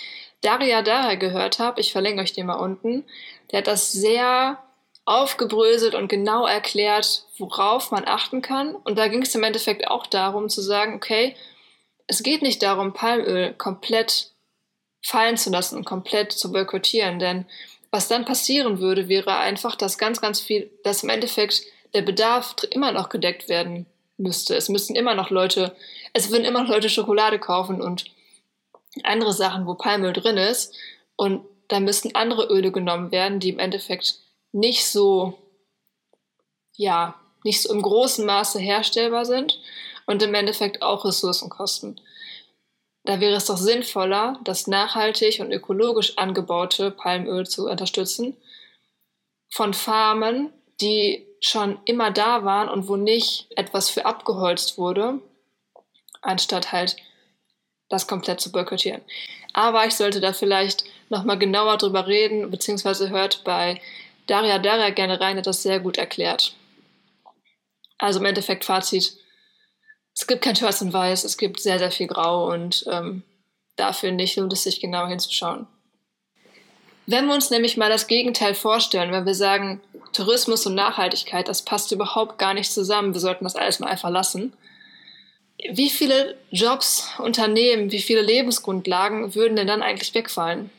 Daria 0.42 0.82
Dara 0.82 1.16
gehört 1.16 1.60
habe. 1.60 1.80
Ich 1.80 1.94
verlinke 1.94 2.22
euch 2.22 2.34
den 2.34 2.48
mal 2.48 2.56
unten. 2.56 3.06
Der 3.52 3.60
hat 3.60 3.68
das 3.68 3.94
sehr 3.94 4.62
aufgebröselt 5.06 5.94
und 5.96 6.08
genau 6.08 6.46
erklärt, 6.48 7.26
worauf 7.38 7.92
man 7.92 8.08
achten 8.08 8.42
kann. 8.42 8.76
Und 8.76 8.98
da 8.98 9.08
ging 9.08 9.22
es 9.22 9.36
im 9.36 9.44
Endeffekt 9.44 9.88
auch 9.88 10.08
darum 10.08 10.50
zu 10.50 10.62
sagen, 10.62 10.96
okay, 10.96 11.36
es 12.08 12.24
geht 12.24 12.42
nicht 12.42 12.62
darum, 12.62 12.94
Palmöl 12.94 13.54
komplett 13.54 14.32
fallen 15.02 15.38
zu 15.38 15.52
lassen, 15.52 15.86
komplett 15.86 16.32
zu 16.32 16.52
boykottieren, 16.52 17.20
denn 17.20 17.46
was 17.92 18.08
dann 18.08 18.26
passieren 18.26 18.80
würde, 18.80 19.08
wäre 19.08 19.38
einfach, 19.38 19.76
dass 19.76 19.98
ganz, 19.98 20.20
ganz 20.20 20.42
viel, 20.42 20.70
dass 20.84 21.04
im 21.04 21.10
Endeffekt 21.10 21.62
der 21.94 22.02
Bedarf 22.02 22.56
immer 22.72 22.92
noch 22.92 23.08
gedeckt 23.08 23.48
werden 23.48 23.86
müsste. 24.18 24.56
Es 24.56 24.68
müssten 24.68 24.96
immer 24.96 25.16
noch 25.16 25.30
Leute, 25.30 25.76
es 26.12 26.30
würden 26.30 26.44
immer 26.44 26.64
noch 26.64 26.70
Leute 26.70 26.90
Schokolade 26.90 27.40
kaufen 27.40 27.82
und 27.82 28.06
andere 29.04 29.32
Sachen, 29.32 29.66
wo 29.66 29.76
Palmöl 29.76 30.12
drin 30.12 30.38
ist. 30.38 30.76
Und 31.16 31.46
da 31.70 31.80
müssten 31.80 32.16
andere 32.16 32.48
Öle 32.48 32.72
genommen 32.72 33.12
werden, 33.12 33.40
die 33.40 33.50
im 33.50 33.60
Endeffekt 33.60 34.20
nicht 34.56 34.88
so, 34.88 35.38
ja, 36.78 37.16
nicht 37.44 37.62
so 37.62 37.74
im 37.74 37.82
großen 37.82 38.26
Maße 38.26 38.58
herstellbar 38.58 39.26
sind 39.26 39.60
und 40.08 40.24
im 40.24 40.34
Endeffekt 40.34 40.82
auch 40.82 41.04
Ressourcen 41.04 41.50
kosten. 41.50 42.00
Da 43.04 43.20
wäre 43.20 43.36
es 43.36 43.46
doch 43.46 43.58
sinnvoller, 43.58 44.40
das 44.44 44.66
nachhaltig 44.66 45.42
und 45.42 45.52
ökologisch 45.52 46.18
angebaute 46.18 46.90
Palmöl 46.90 47.46
zu 47.46 47.70
unterstützen 47.70 48.36
von 49.50 49.74
Farmen, 49.74 50.52
die 50.82 51.28
schon 51.42 51.78
immer 51.86 52.10
da 52.10 52.46
waren 52.46 52.70
und 52.70 52.88
wo 52.88 52.96
nicht 52.96 53.48
etwas 53.58 53.90
für 53.90 54.06
abgeholzt 54.06 54.78
wurde, 54.78 55.20
anstatt 56.22 56.72
halt 56.72 56.96
das 57.90 58.08
komplett 58.08 58.40
zu 58.40 58.52
boykottieren. 58.52 59.02
Aber 59.54 59.86
ich 59.86 59.96
sollte 59.96 60.22
da 60.22 60.34
vielleicht 60.34 60.86
nochmal 61.10 61.38
genauer 61.38 61.78
drüber 61.78 62.08
reden, 62.08 62.50
beziehungsweise 62.50 63.10
hört 63.10 63.44
bei 63.44 63.82
Daria 64.28 64.60
Daria 64.60 64.90
gerne 64.90 65.20
rein, 65.20 65.38
hat 65.38 65.48
das 65.48 65.64
sehr 65.64 65.80
gut 65.80 65.98
erklärt. 65.98 66.56
Also 67.98 68.20
im 68.20 68.26
Endeffekt 68.26 68.66
Fazit, 68.66 69.18
es 70.14 70.28
gibt 70.28 70.42
kein 70.42 70.56
Schwarz 70.56 70.82
und 70.82 70.94
Weiß, 70.94 71.24
es 71.24 71.38
gibt 71.38 71.60
sehr, 71.60 71.80
sehr 71.80 71.92
viel 71.92 72.08
Grau 72.08 72.52
und 72.52 72.86
ähm, 72.90 73.24
dafür 73.76 74.12
nicht 74.12 74.36
lohnt 74.38 74.54
es 74.54 74.64
sich 74.64 74.80
genau 74.80 75.08
hinzuschauen. 75.08 75.68
Wenn 77.08 77.28
wir 77.28 77.36
uns 77.36 77.52
nämlich 77.52 77.78
mal 77.78 77.90
das 77.90 78.08
Gegenteil 78.08 78.56
vorstellen, 78.56 79.12
wenn 79.12 79.26
wir 79.26 79.36
sagen, 79.36 79.82
Tourismus 80.12 80.66
und 80.66 80.76
Nachhaltigkeit, 80.76 81.48
das 81.48 81.64
passt 81.64 81.92
überhaupt 81.92 82.40
gar 82.40 82.54
nicht 82.54 82.72
zusammen, 82.72 83.14
wir 83.14 83.22
sollten 83.22 83.44
das 83.44 83.56
alles 83.56 83.80
mal 83.80 83.90
einfach 83.90 84.10
lassen. 84.10 84.54
Wie 85.72 85.90
viele 85.90 86.38
Jobs, 86.52 87.10
Unternehmen, 87.20 87.92
wie 87.92 88.02
viele 88.02 88.22
Lebensgrundlagen 88.22 89.36
würden 89.36 89.56
denn 89.56 89.68
dann 89.68 89.84
eigentlich 89.84 90.14
wegfallen? 90.14 90.70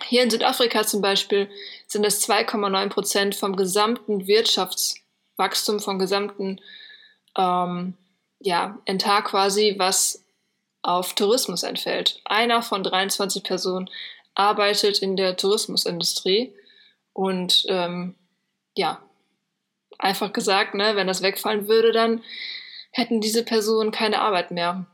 Hier 0.00 0.22
in 0.22 0.30
Südafrika 0.30 0.86
zum 0.86 1.02
Beispiel 1.02 1.50
sind 1.86 2.04
es 2.04 2.26
2,9 2.28 2.88
Prozent 2.88 3.34
vom 3.34 3.56
gesamten 3.56 4.26
Wirtschaftswachstum, 4.26 5.80
vom 5.80 5.98
gesamten 5.98 6.60
ähm, 7.36 7.94
ja, 8.40 8.78
Entar 8.86 9.22
quasi, 9.22 9.74
was 9.78 10.24
auf 10.82 11.14
Tourismus 11.14 11.62
entfällt. 11.62 12.20
Einer 12.24 12.62
von 12.62 12.82
23 12.82 13.44
Personen 13.44 13.88
arbeitet 14.34 14.98
in 14.98 15.16
der 15.16 15.36
Tourismusindustrie 15.36 16.54
und 17.12 17.64
ähm, 17.68 18.14
ja, 18.74 19.02
einfach 19.98 20.32
gesagt, 20.32 20.74
ne, 20.74 20.96
wenn 20.96 21.06
das 21.06 21.22
wegfallen 21.22 21.68
würde, 21.68 21.92
dann 21.92 22.22
hätten 22.90 23.20
diese 23.20 23.44
Personen 23.44 23.90
keine 23.90 24.20
Arbeit 24.20 24.50
mehr. 24.50 24.86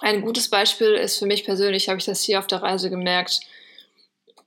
Ein 0.00 0.22
gutes 0.22 0.48
Beispiel 0.48 0.94
ist 0.94 1.18
für 1.18 1.26
mich 1.26 1.44
persönlich, 1.44 1.88
habe 1.88 1.98
ich 1.98 2.04
das 2.04 2.22
hier 2.22 2.38
auf 2.38 2.46
der 2.46 2.62
Reise 2.62 2.88
gemerkt, 2.88 3.40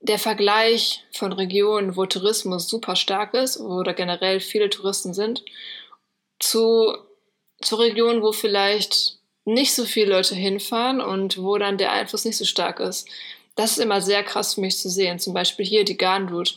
der 0.02 0.18
Vergleich 0.18 1.04
von 1.14 1.32
Regionen, 1.32 1.96
wo 1.96 2.06
Tourismus 2.06 2.68
super 2.68 2.96
stark 2.96 3.34
ist 3.34 3.60
oder 3.60 3.94
generell 3.94 4.40
viele 4.40 4.70
Touristen 4.70 5.14
sind, 5.14 5.44
zu, 6.40 6.96
zu 7.62 7.76
Regionen, 7.76 8.24
wo 8.24 8.32
vielleicht 8.32 9.20
nicht 9.46 9.74
so 9.74 9.86
viele 9.86 10.14
Leute 10.14 10.36
hinfahren 10.36 11.02
und 11.02 11.42
wo 11.42 11.58
dann 11.58 11.78
der 11.78 11.92
Einfluss 11.92 12.26
nicht 12.26 12.38
so 12.38 12.46
stark 12.46 12.80
ist. 12.80 13.08
Das 13.56 13.72
ist 13.72 13.78
immer 13.80 14.02
sehr 14.02 14.24
krass 14.24 14.56
für 14.56 14.62
mich 14.62 14.78
zu 14.78 14.90
sehen. 14.90 15.20
Zum 15.20 15.34
Beispiel 15.34 15.66
hier 15.66 15.86
die 15.86 15.98
Garden 15.98 16.30
Route. 16.30 16.56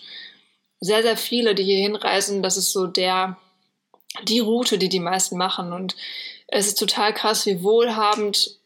Sehr, 0.81 1.03
sehr 1.03 1.17
viele, 1.17 1.55
die 1.55 1.65
hier 1.65 1.79
hinreisen, 1.79 2.43
das 2.43 2.57
ist 2.57 2.73
so 2.73 2.87
der, 2.87 3.39
die 4.25 4.41
Route, 4.41 4.79
die 4.79 4.89
die 4.89 5.01
meisten 5.01 5.37
machen. 5.37 5.73
Und 5.73 5.97
es 6.49 6.67
ist 6.67 6.79
total 6.79 7.13
krass, 7.13 7.47
wie 7.47 7.63
wohlhabend 7.63 8.59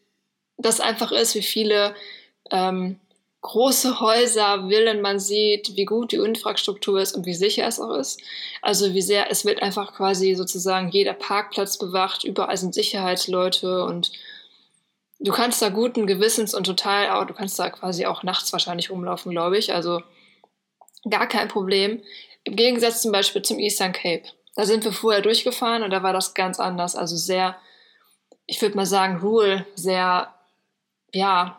das 0.57 0.79
einfach 0.79 1.11
ist, 1.11 1.35
wie 1.35 1.41
viele 1.41 1.95
ähm, 2.51 2.99
große 3.41 3.99
Häuser, 4.01 4.67
Villen 4.67 5.01
man 5.01 5.19
sieht, 5.19 5.75
wie 5.75 5.85
gut 5.85 6.11
die 6.11 6.17
Infrastruktur 6.17 6.99
ist 6.99 7.15
und 7.15 7.25
wie 7.25 7.33
sicher 7.33 7.67
es 7.67 7.79
auch 7.79 7.95
ist. 7.95 8.21
Also 8.61 8.93
wie 8.93 9.01
sehr, 9.01 9.31
es 9.31 9.45
wird 9.45 9.61
einfach 9.61 9.93
quasi 9.93 10.35
sozusagen 10.35 10.89
jeder 10.89 11.13
Parkplatz 11.13 11.77
bewacht, 11.77 12.23
überall 12.23 12.57
sind 12.57 12.73
Sicherheitsleute 12.73 13.85
und 13.85 14.11
du 15.19 15.31
kannst 15.31 15.61
da 15.61 15.69
guten 15.69 16.05
Gewissens 16.05 16.53
und 16.53 16.65
total, 16.65 17.09
auch, 17.11 17.25
du 17.25 17.33
kannst 17.33 17.57
da 17.59 17.69
quasi 17.69 18.05
auch 18.05 18.23
nachts 18.23 18.51
wahrscheinlich 18.51 18.89
rumlaufen, 18.89 19.31
glaube 19.31 19.57
ich. 19.57 19.73
Also 19.73 20.01
gar 21.09 21.27
kein 21.27 21.47
Problem. 21.47 22.01
Im 22.43 22.55
Gegensatz 22.55 23.01
zum 23.01 23.11
Beispiel 23.11 23.41
zum 23.41 23.59
Eastern 23.59 23.93
Cape. 23.93 24.23
Da 24.55 24.65
sind 24.65 24.83
wir 24.83 24.91
vorher 24.91 25.21
durchgefahren 25.21 25.83
und 25.83 25.91
da 25.91 26.03
war 26.03 26.11
das 26.11 26.33
ganz 26.33 26.59
anders. 26.59 26.95
Also 26.95 27.15
sehr, 27.15 27.55
ich 28.45 28.61
würde 28.61 28.75
mal 28.75 28.85
sagen, 28.85 29.19
rural, 29.19 29.65
sehr, 29.75 30.33
ja, 31.13 31.58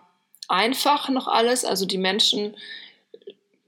einfach 0.51 1.09
noch 1.09 1.29
alles. 1.29 1.65
Also 1.65 1.87
die 1.87 1.99
Menschen 1.99 2.57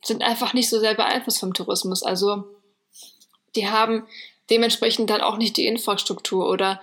sind 0.03 0.23
einfach 0.23 0.53
nicht 0.53 0.69
so 0.69 0.81
sehr 0.81 0.95
beeinflusst 0.95 1.41
vom 1.41 1.55
Tourismus. 1.55 2.03
Also 2.03 2.45
die 3.55 3.69
haben 3.69 4.07
dementsprechend 4.51 5.11
dann 5.11 5.21
auch 5.21 5.37
nicht 5.37 5.57
die 5.57 5.67
Infrastruktur 5.67 6.49
oder 6.49 6.81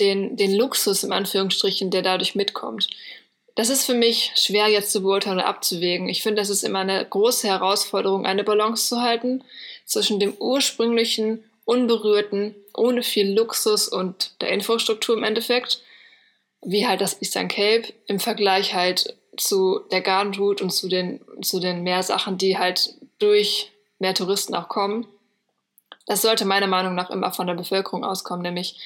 den, 0.00 0.36
den 0.36 0.54
Luxus 0.54 1.04
im 1.04 1.12
Anführungsstrichen, 1.12 1.90
der 1.90 2.02
dadurch 2.02 2.34
mitkommt. 2.34 2.88
Das 3.54 3.70
ist 3.70 3.84
für 3.84 3.94
mich 3.94 4.32
schwer 4.36 4.68
jetzt 4.68 4.92
zu 4.92 5.00
beurteilen 5.00 5.38
und 5.38 5.44
abzuwägen. 5.44 6.08
Ich 6.08 6.22
finde, 6.22 6.42
das 6.42 6.50
ist 6.50 6.62
immer 6.62 6.80
eine 6.80 7.04
große 7.04 7.48
Herausforderung, 7.48 8.26
eine 8.26 8.44
Balance 8.44 8.88
zu 8.88 9.00
halten 9.00 9.42
zwischen 9.86 10.20
dem 10.20 10.34
ursprünglichen, 10.34 11.42
unberührten, 11.64 12.54
ohne 12.74 13.02
viel 13.02 13.34
Luxus 13.34 13.88
und 13.88 14.32
der 14.40 14.50
Infrastruktur 14.50 15.16
im 15.16 15.24
Endeffekt, 15.24 15.80
wie 16.62 16.86
halt 16.86 17.00
das 17.00 17.20
Eastern 17.22 17.48
Cape, 17.48 17.92
im 18.06 18.20
Vergleich 18.20 18.74
halt 18.74 19.15
zu 19.36 19.80
der 19.90 20.00
Garden 20.00 20.34
Route 20.34 20.64
und 20.64 20.70
zu 20.70 20.88
den, 20.88 21.20
zu 21.42 21.60
den 21.60 21.82
mehr 21.82 22.02
Sachen, 22.02 22.38
die 22.38 22.58
halt 22.58 22.94
durch 23.18 23.72
mehr 23.98 24.14
Touristen 24.14 24.54
auch 24.54 24.68
kommen. 24.68 25.06
Das 26.06 26.22
sollte 26.22 26.44
meiner 26.44 26.66
Meinung 26.66 26.94
nach 26.94 27.10
immer 27.10 27.32
von 27.32 27.46
der 27.46 27.54
Bevölkerung 27.54 28.04
auskommen, 28.04 28.42
nämlich 28.42 28.78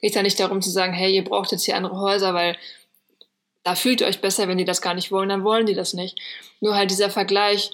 geht 0.00 0.10
es 0.10 0.16
ja 0.16 0.22
nicht 0.22 0.38
darum 0.38 0.62
zu 0.62 0.70
sagen, 0.70 0.92
hey, 0.92 1.14
ihr 1.14 1.24
braucht 1.24 1.52
jetzt 1.52 1.64
hier 1.64 1.76
andere 1.76 1.98
Häuser, 2.00 2.34
weil 2.34 2.56
da 3.64 3.74
fühlt 3.74 4.00
ihr 4.00 4.06
euch 4.06 4.20
besser, 4.20 4.48
wenn 4.48 4.58
die 4.58 4.64
das 4.64 4.82
gar 4.82 4.94
nicht 4.94 5.10
wollen, 5.10 5.28
dann 5.28 5.44
wollen 5.44 5.66
die 5.66 5.74
das 5.74 5.94
nicht. 5.94 6.18
Nur 6.60 6.74
halt 6.74 6.90
dieser 6.90 7.10
Vergleich, 7.10 7.70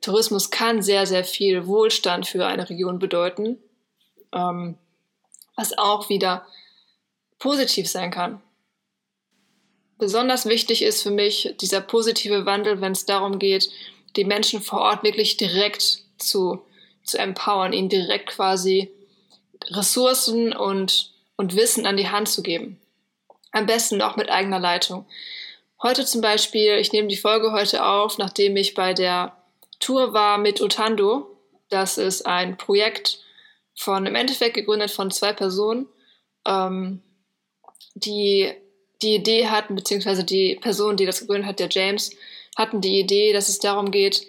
Tourismus 0.00 0.50
kann 0.50 0.82
sehr, 0.82 1.06
sehr 1.06 1.24
viel 1.24 1.66
Wohlstand 1.66 2.26
für 2.26 2.46
eine 2.46 2.68
Region 2.68 2.98
bedeuten, 2.98 3.58
ähm, 4.32 4.78
was 5.56 5.76
auch 5.76 6.08
wieder 6.08 6.46
positiv 7.38 7.88
sein 7.88 8.10
kann. 8.10 8.40
Besonders 9.98 10.46
wichtig 10.46 10.82
ist 10.82 11.02
für 11.02 11.10
mich 11.10 11.54
dieser 11.60 11.80
positive 11.80 12.46
Wandel, 12.46 12.80
wenn 12.80 12.92
es 12.92 13.04
darum 13.04 13.38
geht, 13.38 13.68
die 14.16 14.24
Menschen 14.24 14.62
vor 14.62 14.80
Ort 14.80 15.02
wirklich 15.02 15.36
direkt 15.36 16.02
zu, 16.18 16.62
zu 17.02 17.18
empowern, 17.18 17.72
ihnen 17.72 17.88
direkt 17.88 18.28
quasi 18.28 18.90
Ressourcen 19.70 20.52
und, 20.52 21.12
und 21.36 21.56
Wissen 21.56 21.86
an 21.86 21.96
die 21.96 22.08
Hand 22.08 22.28
zu 22.28 22.42
geben. 22.42 22.80
Am 23.52 23.66
besten 23.66 24.00
auch 24.02 24.16
mit 24.16 24.30
eigener 24.30 24.60
Leitung. 24.60 25.06
Heute 25.82 26.04
zum 26.04 26.20
Beispiel, 26.20 26.76
ich 26.78 26.92
nehme 26.92 27.08
die 27.08 27.16
Folge 27.16 27.52
heute 27.52 27.84
auf, 27.84 28.18
nachdem 28.18 28.56
ich 28.56 28.74
bei 28.74 28.94
der 28.94 29.36
Tour 29.78 30.12
war 30.12 30.38
mit 30.38 30.60
Utando. 30.60 31.36
Das 31.68 31.98
ist 31.98 32.26
ein 32.26 32.56
Projekt 32.56 33.20
von, 33.74 34.06
im 34.06 34.14
Endeffekt 34.14 34.54
gegründet 34.54 34.90
von 34.90 35.10
zwei 35.10 35.32
Personen, 35.32 35.86
ähm, 36.44 37.02
die 37.94 38.52
die 39.02 39.14
Idee 39.14 39.48
hatten, 39.48 39.74
beziehungsweise 39.74 40.24
die 40.24 40.56
Person, 40.56 40.96
die 40.96 41.06
das 41.06 41.20
gegründet 41.20 41.48
hat, 41.48 41.60
der 41.60 41.68
James, 41.70 42.10
hatten 42.56 42.80
die 42.80 42.98
Idee, 42.98 43.32
dass 43.32 43.48
es 43.48 43.58
darum 43.58 43.90
geht, 43.90 44.26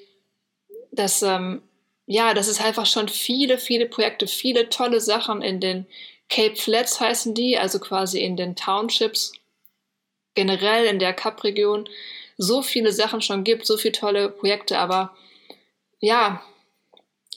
dass, 0.92 1.22
ähm, 1.22 1.62
ja, 2.06 2.34
dass 2.34 2.48
es 2.48 2.62
einfach 2.62 2.86
schon 2.86 3.08
viele, 3.08 3.58
viele 3.58 3.88
Projekte, 3.88 4.28
viele 4.28 4.70
tolle 4.70 5.02
Sachen 5.02 5.42
in 5.42 5.60
den 5.60 5.88
Cape 6.30 6.56
Flats 6.56 7.00
heißen 7.00 7.34
die, 7.34 7.58
also 7.58 7.80
quasi 7.80 8.20
in 8.20 8.38
den 8.38 8.56
Townships, 8.56 9.34
generell 10.36 10.86
in 10.86 11.00
der 11.00 11.14
Kap-Region, 11.14 11.90
so 12.38 12.62
viele 12.62 12.92
Sachen 12.94 13.22
schon 13.22 13.44
gibt, 13.44 13.66
so 13.66 13.78
viele 13.78 13.94
tolle 13.94 14.30
Projekte, 14.30 14.78
aber 14.78 15.16
ja, 16.00 16.42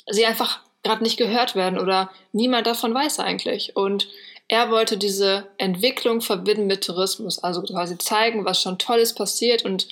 sie 0.06 0.26
einfach 0.26 0.60
gerade 0.82 1.02
nicht 1.02 1.16
gehört 1.16 1.54
werden 1.54 1.78
oder 1.78 2.10
niemand 2.32 2.66
davon 2.66 2.94
weiß 2.94 3.18
eigentlich. 3.20 3.76
Und 3.76 4.08
er 4.52 4.70
wollte 4.70 4.98
diese 4.98 5.48
Entwicklung 5.56 6.20
verbinden 6.20 6.66
mit 6.66 6.84
Tourismus, 6.84 7.38
also 7.38 7.62
quasi 7.62 7.96
zeigen, 7.96 8.44
was 8.44 8.60
schon 8.60 8.78
Tolles 8.78 9.14
passiert 9.14 9.64
und 9.64 9.88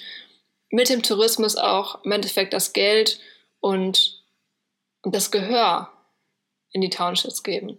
mit 0.69 0.91
dem 0.91 1.03
Tourismus 1.03 1.57
auch 1.57 2.05
im 2.05 2.13
Endeffekt 2.13 2.53
das 2.53 2.75
Geld 2.75 3.21
und, 3.61 4.23
das 5.03 5.31
Gehör 5.31 5.89
in 6.73 6.83
die 6.83 6.91
Townships 6.91 7.43
geben. 7.43 7.79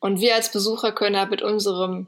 Und 0.00 0.22
wir 0.22 0.34
als 0.34 0.50
Besucher 0.50 0.90
können 0.90 1.18
halt 1.18 1.28
mit 1.28 1.42
unserem 1.42 2.06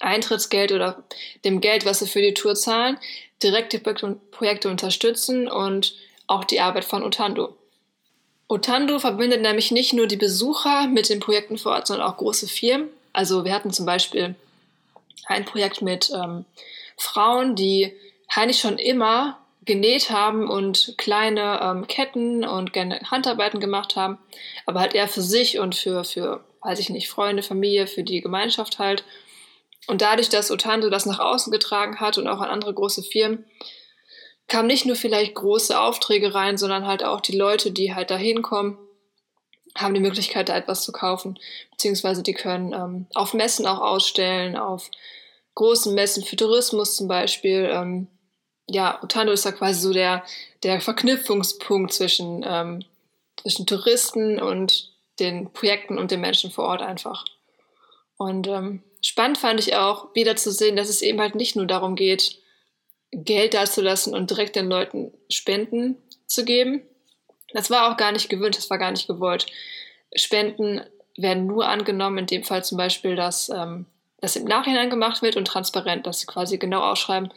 Eintrittsgeld 0.00 0.72
oder 0.72 1.04
dem 1.44 1.60
Geld, 1.60 1.84
was 1.84 2.00
wir 2.00 2.08
für 2.08 2.22
die 2.22 2.32
Tour 2.32 2.54
zahlen, 2.54 2.98
direkt 3.42 3.74
die 3.74 3.78
Projekte 3.78 4.70
unterstützen 4.70 5.48
und 5.48 5.96
auch 6.28 6.44
die 6.44 6.60
Arbeit 6.60 6.86
von 6.86 7.02
Otando. 7.02 7.54
Otando 8.48 8.98
verbindet 8.98 9.42
nämlich 9.42 9.70
nicht 9.70 9.92
nur 9.92 10.06
die 10.06 10.16
Besucher 10.16 10.86
mit 10.86 11.10
den 11.10 11.20
Projekten 11.20 11.58
vor 11.58 11.72
Ort, 11.72 11.88
sondern 11.88 12.08
auch 12.08 12.16
große 12.16 12.48
Firmen. 12.48 12.88
Also 13.12 13.44
wir 13.44 13.52
hatten 13.52 13.70
zum 13.70 13.86
Beispiel 13.86 14.34
ein 15.26 15.44
Projekt 15.44 15.82
mit 15.82 16.10
ähm, 16.10 16.44
Frauen, 16.96 17.54
die 17.54 17.92
eigentlich 18.28 18.60
schon 18.60 18.78
immer 18.78 19.38
genäht 19.64 20.10
haben 20.10 20.50
und 20.50 20.94
kleine 20.98 21.60
ähm, 21.62 21.86
Ketten 21.86 22.44
und 22.44 22.72
gerne 22.72 23.00
Handarbeiten 23.10 23.60
gemacht 23.60 23.94
haben, 23.94 24.18
aber 24.66 24.80
halt 24.80 24.94
eher 24.94 25.08
für 25.08 25.22
sich 25.22 25.58
und 25.58 25.76
für, 25.76 26.04
für, 26.04 26.44
weiß 26.62 26.80
ich 26.80 26.90
nicht, 26.90 27.08
Freunde, 27.08 27.42
Familie, 27.42 27.86
für 27.86 28.02
die 28.02 28.20
Gemeinschaft 28.20 28.78
halt. 28.78 29.04
Und 29.86 30.02
dadurch, 30.02 30.28
dass 30.28 30.50
Otando 30.50 30.90
das 30.90 31.06
nach 31.06 31.18
außen 31.18 31.52
getragen 31.52 32.00
hat 32.00 32.18
und 32.18 32.26
auch 32.26 32.40
an 32.40 32.50
andere 32.50 32.74
große 32.74 33.02
Firmen, 33.02 33.44
kamen 34.48 34.66
nicht 34.66 34.84
nur 34.84 34.96
vielleicht 34.96 35.34
große 35.34 35.78
Aufträge 35.80 36.34
rein, 36.34 36.58
sondern 36.58 36.86
halt 36.86 37.04
auch 37.04 37.20
die 37.20 37.36
Leute, 37.36 37.70
die 37.70 37.94
halt 37.94 38.10
da 38.10 38.16
hinkommen, 38.16 38.78
haben 39.76 39.94
die 39.94 40.00
Möglichkeit, 40.00 40.48
da 40.48 40.56
etwas 40.56 40.82
zu 40.82 40.92
kaufen. 40.92 41.38
Beziehungsweise 41.70 42.22
die 42.22 42.34
können 42.34 42.72
ähm, 42.72 43.06
auf 43.14 43.34
Messen 43.34 43.66
auch 43.66 43.80
ausstellen, 43.80 44.56
auf 44.56 44.90
großen 45.54 45.94
Messen 45.94 46.24
für 46.24 46.36
Tourismus 46.36 46.96
zum 46.96 47.08
Beispiel. 47.08 47.70
Ähm, 47.72 48.08
ja, 48.68 49.02
Otando 49.02 49.32
ist 49.32 49.44
da 49.44 49.52
quasi 49.52 49.80
so 49.80 49.92
der, 49.92 50.24
der 50.62 50.80
Verknüpfungspunkt 50.80 51.92
zwischen, 51.92 52.44
ähm, 52.46 52.84
zwischen 53.40 53.66
Touristen 53.66 54.40
und 54.40 54.92
den 55.20 55.52
Projekten 55.52 55.98
und 55.98 56.10
den 56.10 56.20
Menschen 56.20 56.50
vor 56.50 56.64
Ort 56.64 56.82
einfach. 56.82 57.24
Und 58.16 58.46
ähm, 58.46 58.82
spannend 59.02 59.38
fand 59.38 59.60
ich 59.60 59.74
auch, 59.76 60.14
wieder 60.14 60.36
zu 60.36 60.52
sehen, 60.52 60.76
dass 60.76 60.88
es 60.88 61.02
eben 61.02 61.20
halt 61.20 61.34
nicht 61.34 61.56
nur 61.56 61.66
darum 61.66 61.96
geht, 61.96 62.38
Geld 63.10 63.54
dazulassen 63.54 64.14
und 64.14 64.30
direkt 64.30 64.56
den 64.56 64.68
Leuten 64.68 65.12
Spenden 65.28 65.96
zu 66.26 66.44
geben. 66.44 66.82
Das 67.54 67.70
war 67.70 67.90
auch 67.90 67.96
gar 67.96 68.12
nicht 68.12 68.28
gewünscht, 68.28 68.58
das 68.58 68.70
war 68.70 68.78
gar 68.78 68.90
nicht 68.90 69.06
gewollt. 69.06 69.46
Spenden 70.14 70.80
werden 71.16 71.46
nur 71.46 71.68
angenommen, 71.68 72.18
in 72.18 72.26
dem 72.26 72.44
Fall 72.44 72.64
zum 72.64 72.78
Beispiel, 72.78 73.16
dass 73.16 73.48
ähm, 73.48 73.86
das 74.20 74.36
im 74.36 74.44
Nachhinein 74.44 74.90
gemacht 74.90 75.22
wird 75.22 75.36
und 75.36 75.46
transparent, 75.46 76.06
dass 76.06 76.20
sie 76.20 76.26
quasi 76.26 76.58
genau 76.58 76.80
ausschreiben, 76.80 77.32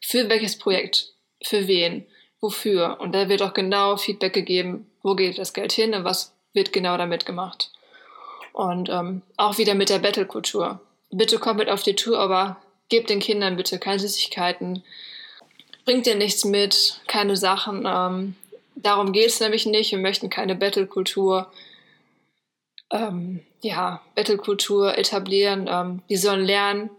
für 0.00 0.28
welches 0.28 0.58
Projekt, 0.58 1.12
für 1.42 1.66
wen, 1.66 2.06
wofür. 2.40 2.98
Und 3.00 3.14
da 3.14 3.28
wird 3.28 3.42
auch 3.42 3.54
genau 3.54 3.96
Feedback 3.96 4.32
gegeben, 4.32 4.90
wo 5.02 5.14
geht 5.14 5.38
das 5.38 5.52
Geld 5.52 5.72
hin 5.72 5.94
und 5.94 6.04
was 6.04 6.34
wird 6.52 6.72
genau 6.72 6.96
damit 6.96 7.26
gemacht. 7.26 7.72
Und 8.52 8.88
ähm, 8.88 9.22
auch 9.36 9.58
wieder 9.58 9.74
mit 9.74 9.90
der 9.90 9.98
Battle-Kultur. 9.98 10.80
Bitte 11.10 11.38
kommt 11.38 11.58
mit 11.58 11.68
auf 11.68 11.82
die 11.82 11.96
Tour, 11.96 12.18
aber 12.18 12.56
gebt 12.88 13.10
den 13.10 13.20
Kindern 13.20 13.56
bitte 13.56 13.78
keine 13.78 13.98
Süßigkeiten, 13.98 14.82
bringt 15.84 16.06
dir 16.06 16.16
nichts 16.16 16.44
mit, 16.44 17.00
keine 17.06 17.36
Sachen. 17.36 17.84
Ähm, 17.86 18.34
darum 18.76 19.12
geht 19.12 19.26
es 19.26 19.40
nämlich 19.40 19.66
nicht. 19.66 19.90
Wir 19.90 19.98
möchten 19.98 20.30
keine 20.30 20.54
Battle-Kultur. 20.54 21.50
Ähm, 22.90 23.44
ja, 23.62 24.00
Battle-Kultur 24.14 24.96
etablieren. 24.96 25.66
Ähm, 25.68 26.02
die 26.08 26.16
sollen 26.16 26.44
lernen, 26.44 26.90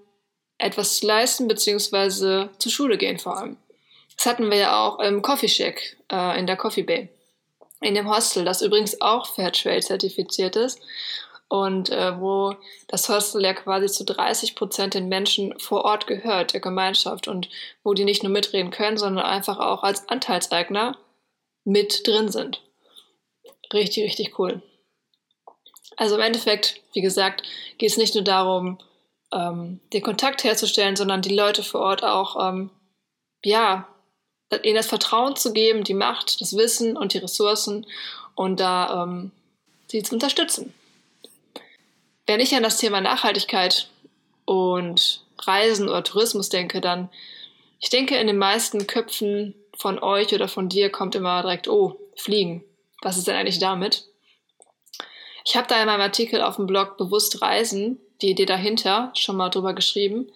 etwas 0.57 0.99
zu 0.99 1.07
leisten, 1.07 1.47
beziehungsweise 1.47 2.49
zur 2.57 2.71
Schule 2.71 2.97
gehen 2.97 3.19
vor 3.19 3.37
allem. 3.37 3.57
Das 4.17 4.25
hatten 4.25 4.49
wir 4.49 4.57
ja 4.57 4.85
auch 4.85 4.99
im 4.99 5.21
Coffee 5.21 5.47
Shack 5.47 5.97
äh, 6.11 6.39
in 6.39 6.47
der 6.47 6.57
Coffee 6.57 6.83
Bay. 6.83 7.09
In 7.79 7.93
dem 7.93 8.09
Hostel, 8.09 8.43
das 8.43 8.63
übrigens 8.63 9.01
auch 9.01 9.27
Fairtrade 9.27 9.81
zertifiziert 9.81 10.55
ist 10.55 10.81
und 11.47 11.89
äh, 11.89 12.19
wo 12.19 12.55
das 12.87 13.07
Hostel 13.07 13.43
ja 13.43 13.53
quasi 13.53 13.87
zu 13.87 14.03
30 14.03 14.55
Prozent 14.55 14.95
den 14.95 15.07
Menschen 15.07 15.57
vor 15.59 15.85
Ort 15.85 16.07
gehört, 16.07 16.53
der 16.53 16.59
Gemeinschaft 16.59 17.27
und 17.27 17.49
wo 17.83 17.93
die 17.93 18.03
nicht 18.03 18.23
nur 18.23 18.31
mitreden 18.31 18.71
können, 18.71 18.97
sondern 18.97 19.25
einfach 19.25 19.59
auch 19.59 19.83
als 19.83 20.09
Anteilseigner 20.09 20.97
mit 21.67 22.07
drin 22.07 22.31
sind. 22.31 22.61
Richtig, 23.73 24.05
richtig 24.05 24.39
cool. 24.39 24.61
Also 25.97 26.15
im 26.15 26.21
Endeffekt, 26.21 26.79
wie 26.93 27.01
gesagt, 27.01 27.43
geht 27.77 27.91
es 27.91 27.97
nicht 27.97 28.15
nur 28.15 28.23
darum, 28.23 28.77
ähm, 29.33 29.81
den 29.91 30.01
Kontakt 30.01 30.45
herzustellen, 30.45 30.95
sondern 30.95 31.21
die 31.21 31.35
Leute 31.35 31.63
vor 31.63 31.81
Ort 31.81 32.03
auch, 32.03 32.49
ähm, 32.49 32.69
ja, 33.43 33.87
ihnen 34.63 34.75
das 34.75 34.87
Vertrauen 34.87 35.35
zu 35.35 35.51
geben, 35.51 35.83
die 35.83 35.93
Macht, 35.93 36.39
das 36.39 36.55
Wissen 36.55 36.95
und 36.95 37.13
die 37.13 37.17
Ressourcen 37.17 37.85
und 38.35 38.61
da 38.61 39.03
ähm, 39.03 39.31
sie 39.87 40.01
zu 40.03 40.15
unterstützen. 40.15 40.73
Wenn 42.27 42.39
ich 42.39 42.55
an 42.55 42.63
das 42.63 42.77
Thema 42.77 43.01
Nachhaltigkeit 43.01 43.89
und 44.45 45.21
Reisen 45.39 45.89
oder 45.89 46.03
Tourismus 46.03 46.47
denke, 46.47 46.79
dann, 46.79 47.09
ich 47.81 47.89
denke, 47.89 48.15
in 48.15 48.27
den 48.27 48.37
meisten 48.37 48.87
Köpfen 48.87 49.53
von 49.77 49.99
euch 49.99 50.33
oder 50.33 50.47
von 50.47 50.69
dir 50.69 50.89
kommt 50.89 51.15
immer 51.15 51.41
direkt, 51.41 51.67
oh, 51.67 51.99
Fliegen. 52.15 52.63
Was 53.01 53.17
ist 53.17 53.27
denn 53.27 53.35
eigentlich 53.35 53.59
damit? 53.59 54.05
Ich 55.45 55.55
habe 55.55 55.67
da 55.67 55.79
in 55.79 55.85
meinem 55.85 56.01
Artikel 56.01 56.41
auf 56.41 56.57
dem 56.57 56.67
Blog 56.67 56.97
Bewusst 56.97 57.41
Reisen, 57.41 57.99
die 58.21 58.31
Idee 58.31 58.45
dahinter, 58.45 59.11
schon 59.15 59.37
mal 59.37 59.49
drüber 59.49 59.73
geschrieben. 59.73 60.31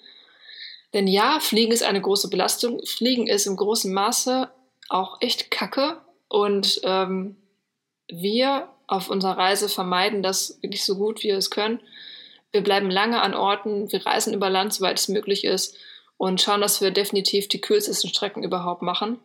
Denn 0.93 1.08
ja, 1.08 1.39
Fliegen 1.39 1.71
ist 1.71 1.84
eine 1.84 2.01
große 2.01 2.30
Belastung. 2.30 2.86
Fliegen 2.86 3.27
ist 3.27 3.47
im 3.47 3.58
großen 3.58 3.93
Maße 3.93 4.49
auch 4.89 5.17
echt 5.21 5.51
kacke. 5.51 5.99
Und 6.27 6.80
ähm, 6.84 7.36
wir 8.08 8.69
auf 8.88 9.10
unserer 9.10 9.38
Reise 9.38 9.69
vermeiden 9.69 10.21
das 10.21 10.60
wirklich 10.62 10.84
so 10.84 10.95
gut 10.97 11.23
wie 11.23 11.30
wir 11.30 11.38
es 11.38 11.49
können. 11.49 11.82
Wir 12.51 12.62
bleiben 12.62 12.91
lange 12.91 13.21
an 13.21 13.34
Orten, 13.34 13.91
wir 13.91 14.06
reisen 14.06 14.34
über 14.34 14.49
Land, 14.49 14.73
soweit 14.73 14.99
es 14.99 15.08
möglich 15.08 15.45
ist 15.45 15.77
und 16.17 16.41
schauen, 16.41 16.62
dass 16.62 16.82
wir 16.82 16.91
definitiv 16.91 17.47
die 17.47 17.62
kürzesten 17.62 18.10
Strecken 18.10 18.43
überhaupt 18.43 18.82
machen. 18.82 19.19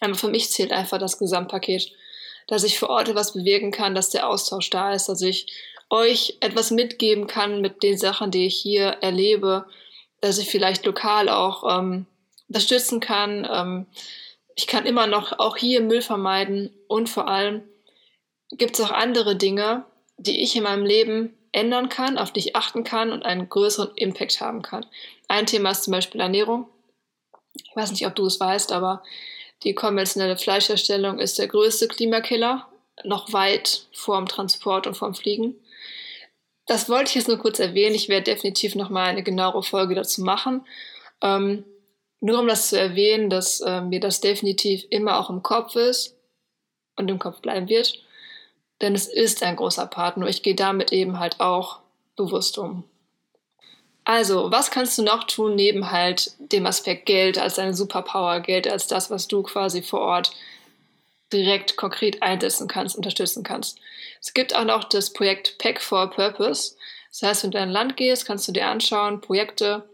Aber 0.00 0.14
für 0.14 0.28
mich 0.28 0.50
zählt 0.50 0.72
einfach 0.72 0.98
das 0.98 1.18
Gesamtpaket, 1.18 1.92
dass 2.46 2.64
ich 2.64 2.78
vor 2.78 2.90
Ort 2.90 3.08
etwas 3.08 3.32
bewirken 3.32 3.70
kann, 3.70 3.94
dass 3.94 4.10
der 4.10 4.28
Austausch 4.28 4.70
da 4.70 4.92
ist, 4.92 5.08
dass 5.08 5.22
ich 5.22 5.46
euch 5.90 6.36
etwas 6.40 6.70
mitgeben 6.70 7.26
kann 7.26 7.60
mit 7.60 7.82
den 7.82 7.96
Sachen, 7.96 8.30
die 8.30 8.46
ich 8.46 8.56
hier 8.56 8.98
erlebe, 9.00 9.66
dass 10.20 10.38
ich 10.38 10.50
vielleicht 10.50 10.84
lokal 10.86 11.28
auch 11.28 11.78
ähm, 11.78 12.06
unterstützen 12.48 13.00
kann. 13.00 13.48
Ähm, 13.50 13.86
ich 14.56 14.66
kann 14.66 14.86
immer 14.86 15.06
noch 15.06 15.38
auch 15.38 15.56
hier 15.56 15.80
Müll 15.80 16.02
vermeiden 16.02 16.74
und 16.88 17.08
vor 17.08 17.28
allem 17.28 17.62
gibt 18.50 18.78
es 18.78 18.84
auch 18.84 18.90
andere 18.90 19.36
Dinge, 19.36 19.84
die 20.16 20.42
ich 20.42 20.54
in 20.56 20.62
meinem 20.62 20.84
Leben 20.84 21.36
ändern 21.52 21.88
kann, 21.88 22.18
auf 22.18 22.32
die 22.32 22.40
ich 22.40 22.56
achten 22.56 22.84
kann 22.84 23.12
und 23.12 23.24
einen 23.24 23.48
größeren 23.48 23.94
Impact 23.96 24.40
haben 24.40 24.62
kann. 24.62 24.86
Ein 25.28 25.46
Thema 25.46 25.70
ist 25.70 25.84
zum 25.84 25.92
Beispiel 25.92 26.20
Ernährung. 26.20 26.68
Ich 27.54 27.74
weiß 27.74 27.90
nicht, 27.92 28.06
ob 28.06 28.14
du 28.14 28.26
es 28.26 28.40
weißt, 28.40 28.72
aber 28.72 29.02
die 29.64 29.74
konventionelle 29.74 30.36
Fleischherstellung 30.36 31.18
ist 31.18 31.38
der 31.38 31.48
größte 31.48 31.88
Klimakiller, 31.88 32.68
noch 33.02 33.32
weit 33.32 33.86
vor 33.92 34.18
dem 34.18 34.26
Transport 34.26 34.86
und 34.86 34.96
vorm 34.96 35.14
Fliegen. 35.14 35.56
Das 36.66 36.88
wollte 36.88 37.10
ich 37.10 37.14
jetzt 37.16 37.28
nur 37.28 37.38
kurz 37.38 37.58
erwähnen. 37.58 37.94
Ich 37.94 38.08
werde 38.08 38.24
definitiv 38.24 38.74
noch 38.74 38.90
mal 38.90 39.06
eine 39.06 39.22
genauere 39.22 39.62
Folge 39.62 39.94
dazu 39.94 40.22
machen. 40.22 40.66
Ähm, 41.22 41.64
nur 42.20 42.38
um 42.38 42.48
das 42.48 42.70
zu 42.70 42.78
erwähnen, 42.78 43.28
dass 43.28 43.60
äh, 43.60 43.82
mir 43.82 44.00
das 44.00 44.20
definitiv 44.20 44.84
immer 44.88 45.18
auch 45.18 45.28
im 45.28 45.42
Kopf 45.42 45.76
ist 45.76 46.16
und 46.96 47.10
im 47.10 47.18
Kopf 47.18 47.40
bleiben 47.40 47.68
wird. 47.68 48.02
Denn 48.80 48.94
es 48.94 49.08
ist 49.08 49.42
ein 49.42 49.56
großer 49.56 49.86
Part, 49.86 50.16
nur 50.16 50.28
ich 50.28 50.42
gehe 50.42 50.54
damit 50.54 50.92
eben 50.92 51.18
halt 51.18 51.40
auch 51.40 51.80
bewusst 52.16 52.56
um. 52.58 52.84
Also, 54.04 54.50
was 54.50 54.70
kannst 54.70 54.98
du 54.98 55.02
noch 55.02 55.24
tun, 55.24 55.54
neben 55.54 55.90
halt 55.90 56.32
dem 56.38 56.66
Aspekt 56.66 57.06
Geld 57.06 57.38
als 57.38 57.54
deine 57.54 57.74
Superpower, 57.74 58.40
Geld 58.40 58.68
als 58.68 58.86
das, 58.86 59.10
was 59.10 59.28
du 59.28 59.42
quasi 59.42 59.82
vor 59.82 60.00
Ort 60.00 60.32
direkt 61.32 61.76
konkret 61.76 62.22
einsetzen 62.22 62.68
kannst, 62.68 62.96
unterstützen 62.96 63.42
kannst? 63.42 63.78
Es 64.20 64.34
gibt 64.34 64.54
auch 64.54 64.64
noch 64.64 64.84
das 64.84 65.10
Projekt 65.10 65.56
Pack 65.58 65.80
for 65.80 66.10
Purpose. 66.10 66.76
Das 67.10 67.22
heißt, 67.22 67.44
wenn 67.44 67.50
du 67.52 67.58
in 67.58 67.64
ein 67.64 67.70
Land 67.70 67.96
gehst, 67.96 68.26
kannst 68.26 68.46
du 68.46 68.52
dir 68.52 68.66
anschauen, 68.66 69.22
Projekte, 69.22 69.88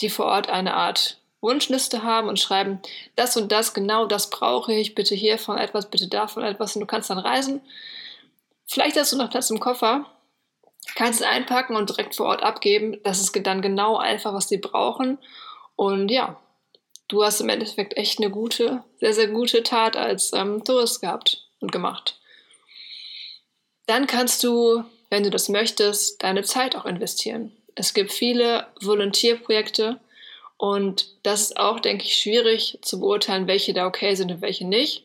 die 0.00 0.08
vor 0.08 0.26
Ort 0.26 0.48
eine 0.48 0.74
Art 0.74 1.18
Wunschliste 1.42 2.02
haben 2.02 2.28
und 2.28 2.38
schreiben, 2.38 2.80
das 3.16 3.36
und 3.36 3.52
das, 3.52 3.74
genau 3.74 4.06
das 4.06 4.30
brauche 4.30 4.72
ich, 4.72 4.94
bitte 4.94 5.14
hiervon 5.14 5.58
etwas, 5.58 5.90
bitte 5.90 6.08
davon 6.08 6.44
etwas 6.44 6.76
und 6.76 6.80
du 6.80 6.86
kannst 6.86 7.10
dann 7.10 7.18
reisen. 7.18 7.60
Vielleicht 8.66 8.96
hast 8.96 9.12
du 9.12 9.16
noch 9.16 9.30
Platz 9.30 9.50
im 9.50 9.60
Koffer 9.60 10.06
kannst 10.94 11.20
es 11.20 11.26
einpacken 11.26 11.76
und 11.76 11.90
direkt 11.90 12.16
vor 12.16 12.26
Ort 12.26 12.42
abgeben. 12.42 13.00
Das 13.04 13.20
ist 13.20 13.38
dann 13.46 13.62
genau 13.62 13.96
einfach, 13.96 14.34
was 14.34 14.46
die 14.46 14.58
brauchen. 14.58 15.18
Und 15.76 16.10
ja, 16.10 16.40
du 17.08 17.24
hast 17.24 17.40
im 17.40 17.48
Endeffekt 17.48 17.96
echt 17.96 18.18
eine 18.18 18.30
gute, 18.30 18.84
sehr, 18.98 19.14
sehr 19.14 19.28
gute 19.28 19.62
Tat 19.62 19.96
als 19.96 20.32
ähm, 20.32 20.64
Tourist 20.64 21.00
gehabt 21.00 21.46
und 21.60 21.72
gemacht. 21.72 22.18
Dann 23.86 24.06
kannst 24.06 24.44
du, 24.44 24.84
wenn 25.10 25.24
du 25.24 25.30
das 25.30 25.48
möchtest, 25.48 26.22
deine 26.22 26.42
Zeit 26.42 26.76
auch 26.76 26.84
investieren. 26.84 27.56
Es 27.74 27.94
gibt 27.94 28.12
viele 28.12 28.66
Volontierprojekte 28.80 30.00
und 30.56 31.08
das 31.22 31.42
ist 31.42 31.56
auch, 31.56 31.80
denke 31.80 32.04
ich, 32.04 32.16
schwierig 32.16 32.78
zu 32.82 33.00
beurteilen, 33.00 33.46
welche 33.46 33.72
da 33.72 33.86
okay 33.86 34.14
sind 34.14 34.30
und 34.30 34.42
welche 34.42 34.66
nicht. 34.66 35.04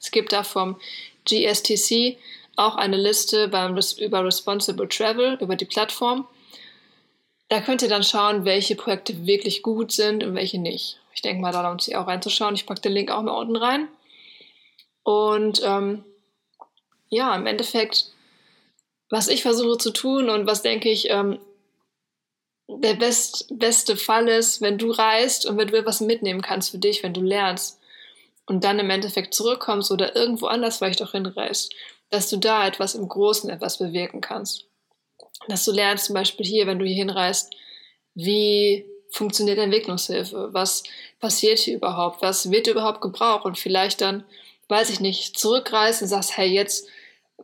Es 0.00 0.10
gibt 0.10 0.32
da 0.32 0.44
vom 0.44 0.80
GSTC 1.24 2.16
auch 2.60 2.76
eine 2.76 2.96
Liste 2.96 3.48
beim, 3.48 3.78
über 3.98 4.24
Responsible 4.24 4.88
Travel, 4.88 5.38
über 5.40 5.56
die 5.56 5.64
Plattform. 5.64 6.28
Da 7.48 7.60
könnt 7.60 7.82
ihr 7.82 7.88
dann 7.88 8.04
schauen, 8.04 8.44
welche 8.44 8.76
Projekte 8.76 9.26
wirklich 9.26 9.62
gut 9.62 9.92
sind 9.92 10.22
und 10.22 10.34
welche 10.34 10.58
nicht. 10.58 11.00
Ich 11.14 11.22
denke 11.22 11.40
mal, 11.40 11.52
da 11.52 11.66
lohnt 11.66 11.82
sich 11.82 11.96
auch 11.96 12.06
reinzuschauen. 12.06 12.54
Ich 12.54 12.66
packe 12.66 12.82
den 12.82 12.92
Link 12.92 13.10
auch 13.10 13.22
mal 13.22 13.32
unten 13.32 13.56
rein. 13.56 13.88
Und 15.02 15.62
ähm, 15.64 16.04
ja, 17.08 17.34
im 17.34 17.46
Endeffekt, 17.46 18.12
was 19.08 19.28
ich 19.28 19.42
versuche 19.42 19.78
zu 19.78 19.90
tun 19.90 20.28
und 20.28 20.46
was 20.46 20.62
denke 20.62 20.90
ich 20.90 21.10
ähm, 21.10 21.40
der 22.68 22.94
best, 22.94 23.46
beste 23.50 23.96
Fall 23.96 24.28
ist, 24.28 24.60
wenn 24.60 24.78
du 24.78 24.90
reist 24.90 25.46
und 25.46 25.56
wenn 25.56 25.68
du 25.68 25.76
etwas 25.76 26.00
mitnehmen 26.00 26.42
kannst 26.42 26.70
für 26.70 26.78
dich, 26.78 27.02
wenn 27.02 27.14
du 27.14 27.22
lernst 27.22 27.80
und 28.46 28.62
dann 28.62 28.78
im 28.78 28.90
Endeffekt 28.90 29.34
zurückkommst 29.34 29.90
oder 29.90 30.14
irgendwo 30.14 30.46
anders 30.46 30.78
vielleicht 30.78 31.02
auch 31.02 31.12
hinreist 31.12 31.74
dass 32.10 32.28
du 32.28 32.36
da 32.36 32.66
etwas 32.66 32.94
im 32.94 33.08
Großen 33.08 33.48
etwas 33.50 33.78
bewirken 33.78 34.20
kannst. 34.20 34.66
Dass 35.48 35.64
du 35.64 35.72
lernst 35.72 36.06
zum 36.06 36.14
Beispiel 36.14 36.44
hier, 36.44 36.66
wenn 36.66 36.78
du 36.78 36.84
hier 36.84 36.96
hinreist, 36.96 37.54
wie 38.14 38.84
funktioniert 39.10 39.58
Entwicklungshilfe? 39.58 40.50
Was 40.52 40.82
passiert 41.18 41.58
hier 41.58 41.76
überhaupt? 41.76 42.22
Was 42.22 42.50
wird 42.50 42.66
überhaupt 42.66 43.00
gebraucht? 43.00 43.44
Und 43.44 43.58
vielleicht 43.58 44.00
dann, 44.00 44.24
weiß 44.68 44.90
ich 44.90 45.00
nicht, 45.00 45.38
zurückreist 45.38 46.02
und 46.02 46.08
sagst, 46.08 46.36
hey, 46.36 46.48
jetzt 46.48 46.88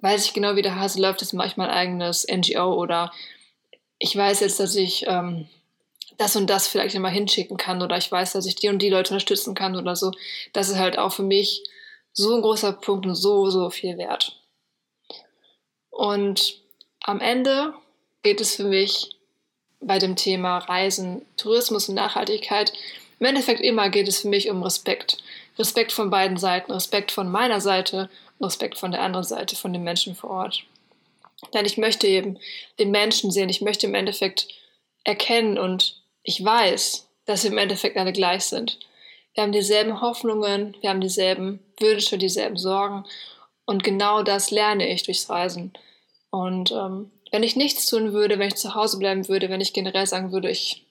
weiß 0.00 0.26
ich 0.26 0.34
genau, 0.34 0.56
wie 0.56 0.62
der 0.62 0.76
Hase 0.76 1.00
läuft, 1.00 1.20
jetzt 1.20 1.32
mache 1.32 1.48
ich 1.48 1.56
mein 1.56 1.70
eigenes 1.70 2.26
NGO 2.30 2.74
oder 2.74 3.12
ich 3.98 4.14
weiß 4.14 4.40
jetzt, 4.40 4.60
dass 4.60 4.74
ich 4.74 5.06
ähm, 5.06 5.48
das 6.18 6.36
und 6.36 6.48
das 6.48 6.68
vielleicht 6.68 6.94
immer 6.94 7.08
hinschicken 7.08 7.56
kann 7.56 7.82
oder 7.82 7.96
ich 7.96 8.10
weiß, 8.10 8.32
dass 8.32 8.46
ich 8.46 8.56
die 8.56 8.68
und 8.68 8.80
die 8.80 8.90
Leute 8.90 9.14
unterstützen 9.14 9.54
kann 9.54 9.76
oder 9.76 9.96
so. 9.96 10.12
Das 10.52 10.68
ist 10.68 10.76
halt 10.76 10.98
auch 10.98 11.12
für 11.12 11.22
mich 11.22 11.64
so 12.12 12.34
ein 12.34 12.42
großer 12.42 12.72
Punkt 12.72 13.06
und 13.06 13.14
so, 13.14 13.50
so 13.50 13.70
viel 13.70 13.98
wert. 13.98 14.35
Und 15.96 16.58
am 17.00 17.20
Ende 17.20 17.72
geht 18.22 18.42
es 18.42 18.56
für 18.56 18.64
mich 18.64 19.16
bei 19.80 19.98
dem 19.98 20.14
Thema 20.14 20.58
Reisen, 20.58 21.22
Tourismus 21.38 21.88
und 21.88 21.94
Nachhaltigkeit. 21.94 22.74
Im 23.18 23.26
Endeffekt 23.26 23.62
immer 23.62 23.88
geht 23.88 24.06
es 24.06 24.20
für 24.20 24.28
mich 24.28 24.50
um 24.50 24.62
Respekt. 24.62 25.16
Respekt 25.58 25.92
von 25.92 26.10
beiden 26.10 26.36
Seiten, 26.36 26.70
Respekt 26.70 27.12
von 27.12 27.30
meiner 27.30 27.62
Seite 27.62 28.10
und 28.38 28.46
Respekt 28.46 28.76
von 28.76 28.90
der 28.90 29.00
anderen 29.00 29.24
Seite, 29.24 29.56
von 29.56 29.72
den 29.72 29.84
Menschen 29.84 30.14
vor 30.14 30.28
Ort. 30.28 30.64
Denn 31.54 31.64
ich 31.64 31.78
möchte 31.78 32.06
eben 32.06 32.38
den 32.78 32.90
Menschen 32.90 33.30
sehen, 33.30 33.48
ich 33.48 33.62
möchte 33.62 33.86
im 33.86 33.94
Endeffekt 33.94 34.48
erkennen 35.02 35.58
und 35.58 36.02
ich 36.22 36.44
weiß, 36.44 37.08
dass 37.24 37.44
wir 37.44 37.52
im 37.52 37.58
Endeffekt 37.58 37.96
alle 37.96 38.12
gleich 38.12 38.44
sind. 38.44 38.78
Wir 39.32 39.44
haben 39.44 39.52
dieselben 39.52 40.02
Hoffnungen, 40.02 40.76
wir 40.82 40.90
haben 40.90 41.00
dieselben 41.00 41.60
Wünsche, 41.80 42.18
dieselben 42.18 42.58
Sorgen 42.58 43.06
und 43.64 43.82
genau 43.82 44.22
das 44.22 44.50
lerne 44.50 44.88
ich 44.88 45.04
durchs 45.04 45.30
Reisen. 45.30 45.72
Und 46.36 46.70
ähm, 46.70 47.10
wenn 47.32 47.42
ich 47.42 47.56
nichts 47.56 47.86
tun 47.86 48.12
würde, 48.12 48.38
wenn 48.38 48.48
ich 48.48 48.56
zu 48.56 48.74
Hause 48.74 48.98
bleiben 48.98 49.26
würde, 49.26 49.48
wenn 49.48 49.62
ich 49.62 49.72
generell 49.72 50.06
sagen 50.06 50.32
würde, 50.32 50.50
ich 50.50 50.84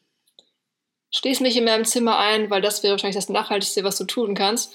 schließe 1.11 1.43
mich 1.43 1.55
in 1.55 1.65
meinem 1.65 1.85
Zimmer 1.85 2.17
ein, 2.17 2.49
weil 2.49 2.63
das 2.63 2.81
wäre 2.81 2.93
wahrscheinlich 2.93 3.15
das 3.15 3.29
Nachhaltigste, 3.29 3.83
was 3.83 3.99
du 3.99 4.05
tun 4.05 4.33
kannst, 4.33 4.73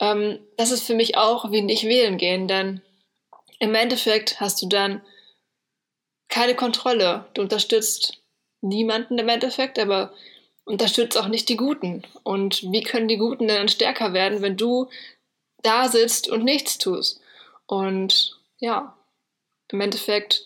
ähm, 0.00 0.38
das 0.56 0.70
ist 0.70 0.86
für 0.86 0.94
mich 0.94 1.18
auch 1.18 1.52
wie 1.52 1.60
nicht 1.60 1.84
wählen 1.84 2.16
gehen, 2.16 2.48
denn 2.48 2.80
im 3.58 3.74
Endeffekt 3.74 4.40
hast 4.40 4.62
du 4.62 4.66
dann 4.66 5.02
keine 6.30 6.54
Kontrolle. 6.54 7.26
Du 7.34 7.42
unterstützt 7.42 8.22
niemanden 8.62 9.18
im 9.18 9.28
Endeffekt, 9.28 9.78
aber 9.78 10.14
unterstützt 10.64 11.18
auch 11.18 11.28
nicht 11.28 11.50
die 11.50 11.58
Guten. 11.58 12.02
Und 12.22 12.62
wie 12.72 12.82
können 12.82 13.08
die 13.08 13.18
Guten 13.18 13.46
denn 13.46 13.58
dann 13.58 13.68
stärker 13.68 14.14
werden, 14.14 14.40
wenn 14.40 14.56
du 14.56 14.88
da 15.62 15.88
sitzt 15.88 16.30
und 16.30 16.44
nichts 16.44 16.78
tust? 16.78 17.20
Und 17.66 18.38
ja, 18.58 18.97
im 19.68 19.80
Endeffekt 19.80 20.44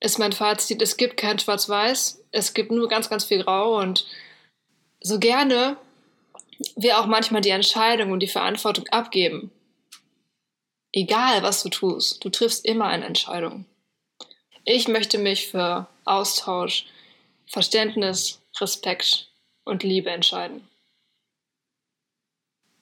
ist 0.00 0.18
mein 0.18 0.32
Fazit, 0.32 0.80
es 0.82 0.96
gibt 0.96 1.16
kein 1.16 1.38
Schwarz-Weiß, 1.38 2.24
es 2.30 2.54
gibt 2.54 2.70
nur 2.70 2.88
ganz, 2.88 3.10
ganz 3.10 3.24
viel 3.24 3.42
Grau 3.42 3.78
und 3.78 4.06
so 5.00 5.18
gerne 5.18 5.76
wir 6.76 6.98
auch 6.98 7.06
manchmal 7.06 7.40
die 7.40 7.50
Entscheidung 7.50 8.10
und 8.10 8.20
die 8.20 8.28
Verantwortung 8.28 8.86
abgeben. 8.88 9.50
Egal, 10.92 11.42
was 11.42 11.62
du 11.62 11.68
tust, 11.68 12.24
du 12.24 12.30
triffst 12.30 12.64
immer 12.64 12.86
eine 12.86 13.04
Entscheidung. 13.04 13.64
Ich 14.64 14.88
möchte 14.88 15.18
mich 15.18 15.48
für 15.48 15.86
Austausch, 16.04 16.86
Verständnis, 17.46 18.40
Respekt 18.60 19.28
und 19.64 19.82
Liebe 19.82 20.10
entscheiden. 20.10 20.66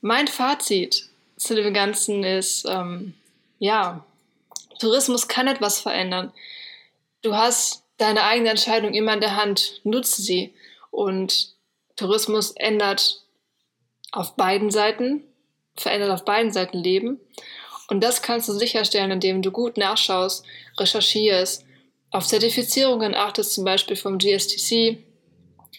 Mein 0.00 0.28
Fazit 0.28 1.08
zu 1.36 1.54
dem 1.54 1.74
Ganzen 1.74 2.24
ist, 2.24 2.64
ähm, 2.66 3.14
ja, 3.58 4.04
Tourismus 4.78 5.28
kann 5.28 5.48
etwas 5.48 5.80
verändern. 5.80 6.32
Du 7.22 7.34
hast 7.34 7.84
deine 7.98 8.22
eigene 8.24 8.50
Entscheidung 8.50 8.94
immer 8.94 9.14
in 9.14 9.20
der 9.20 9.36
Hand, 9.36 9.80
nutze 9.84 10.22
sie. 10.22 10.54
Und 10.90 11.54
Tourismus 11.96 12.52
ändert 12.52 13.22
auf 14.12 14.36
beiden 14.36 14.70
Seiten, 14.70 15.24
verändert 15.76 16.10
auf 16.10 16.24
beiden 16.24 16.52
Seiten 16.52 16.78
Leben. 16.78 17.20
Und 17.88 18.02
das 18.02 18.22
kannst 18.22 18.48
du 18.48 18.52
sicherstellen, 18.52 19.10
indem 19.10 19.42
du 19.42 19.50
gut 19.50 19.76
nachschaust, 19.76 20.44
recherchierst, 20.78 21.64
auf 22.10 22.26
Zertifizierungen 22.26 23.14
achtest, 23.14 23.54
zum 23.54 23.64
Beispiel 23.64 23.96
vom 23.96 24.18
GSTC 24.18 24.98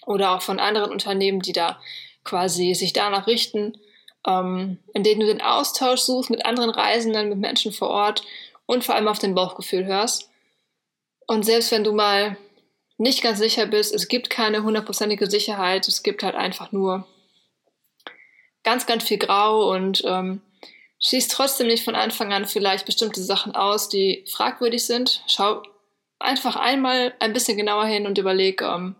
oder 0.05 0.31
auch 0.31 0.41
von 0.41 0.59
anderen 0.59 0.91
Unternehmen, 0.91 1.41
die 1.41 1.53
da 1.53 1.79
quasi 2.23 2.73
sich 2.73 2.93
danach 2.93 3.27
richten, 3.27 3.77
ähm, 4.27 4.79
indem 4.93 5.19
du 5.19 5.25
den 5.25 5.41
Austausch 5.41 6.01
suchst 6.01 6.29
mit 6.29 6.45
anderen 6.45 6.69
Reisenden, 6.69 7.29
mit 7.29 7.39
Menschen 7.39 7.71
vor 7.71 7.89
Ort 7.89 8.23
und 8.67 8.83
vor 8.83 8.93
allem 8.93 9.07
auf 9.07 9.17
dein 9.17 9.33
Bauchgefühl 9.33 9.85
hörst. 9.85 10.29
Und 11.25 11.43
selbst 11.43 11.71
wenn 11.71 11.83
du 11.83 11.93
mal 11.93 12.37
nicht 12.97 13.23
ganz 13.23 13.39
sicher 13.39 13.65
bist, 13.65 13.93
es 13.93 14.07
gibt 14.07 14.29
keine 14.29 14.63
hundertprozentige 14.63 15.29
Sicherheit, 15.29 15.87
es 15.87 16.03
gibt 16.03 16.21
halt 16.21 16.35
einfach 16.35 16.71
nur 16.71 17.07
ganz, 18.63 18.85
ganz 18.85 19.03
viel 19.03 19.17
Grau 19.17 19.71
und 19.71 20.03
ähm, 20.05 20.41
schießt 20.99 21.31
trotzdem 21.31 21.67
nicht 21.67 21.83
von 21.83 21.95
Anfang 21.95 22.33
an 22.33 22.45
vielleicht 22.45 22.85
bestimmte 22.85 23.21
Sachen 23.21 23.55
aus, 23.55 23.89
die 23.89 24.25
fragwürdig 24.29 24.85
sind. 24.85 25.23
Schau 25.27 25.63
einfach 26.19 26.55
einmal 26.55 27.13
ein 27.19 27.33
bisschen 27.33 27.57
genauer 27.57 27.85
hin 27.85 28.05
und 28.05 28.17
überleg, 28.17 28.61
ähm, 28.61 28.95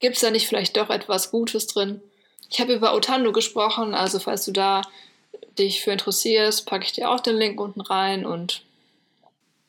gibt 0.00 0.16
es 0.16 0.22
da 0.22 0.30
nicht 0.30 0.48
vielleicht 0.48 0.76
doch 0.76 0.90
etwas 0.90 1.30
Gutes 1.30 1.66
drin? 1.66 2.02
Ich 2.50 2.60
habe 2.60 2.74
über 2.74 2.94
Otando 2.94 3.32
gesprochen, 3.32 3.94
also 3.94 4.18
falls 4.18 4.44
du 4.44 4.52
da 4.52 4.82
dich 5.58 5.82
für 5.82 5.92
interessierst, 5.92 6.66
packe 6.66 6.84
ich 6.84 6.92
dir 6.92 7.10
auch 7.10 7.20
den 7.20 7.36
Link 7.36 7.60
unten 7.60 7.80
rein 7.80 8.26
und 8.26 8.63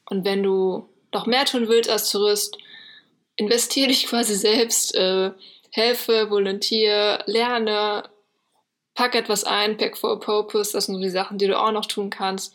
und 0.09 0.25
wenn 0.25 0.43
du 0.43 0.89
noch 1.13 1.25
mehr 1.25 1.45
tun 1.45 1.67
willst 1.67 1.89
als 1.89 2.11
Tourist, 2.11 2.57
investiere 3.35 3.87
dich 3.87 4.07
quasi 4.07 4.35
selbst, 4.35 4.95
äh, 4.95 5.31
helfe, 5.71 6.29
volontiere, 6.29 7.23
lerne, 7.25 8.03
pack 8.93 9.15
etwas 9.15 9.43
ein, 9.43 9.77
pack 9.77 9.97
for 9.97 10.13
a 10.13 10.15
purpose, 10.15 10.71
das 10.71 10.85
sind 10.85 10.95
so 10.95 11.01
die 11.01 11.09
Sachen, 11.09 11.37
die 11.37 11.47
du 11.47 11.59
auch 11.59 11.71
noch 11.71 11.85
tun 11.85 12.09
kannst. 12.09 12.53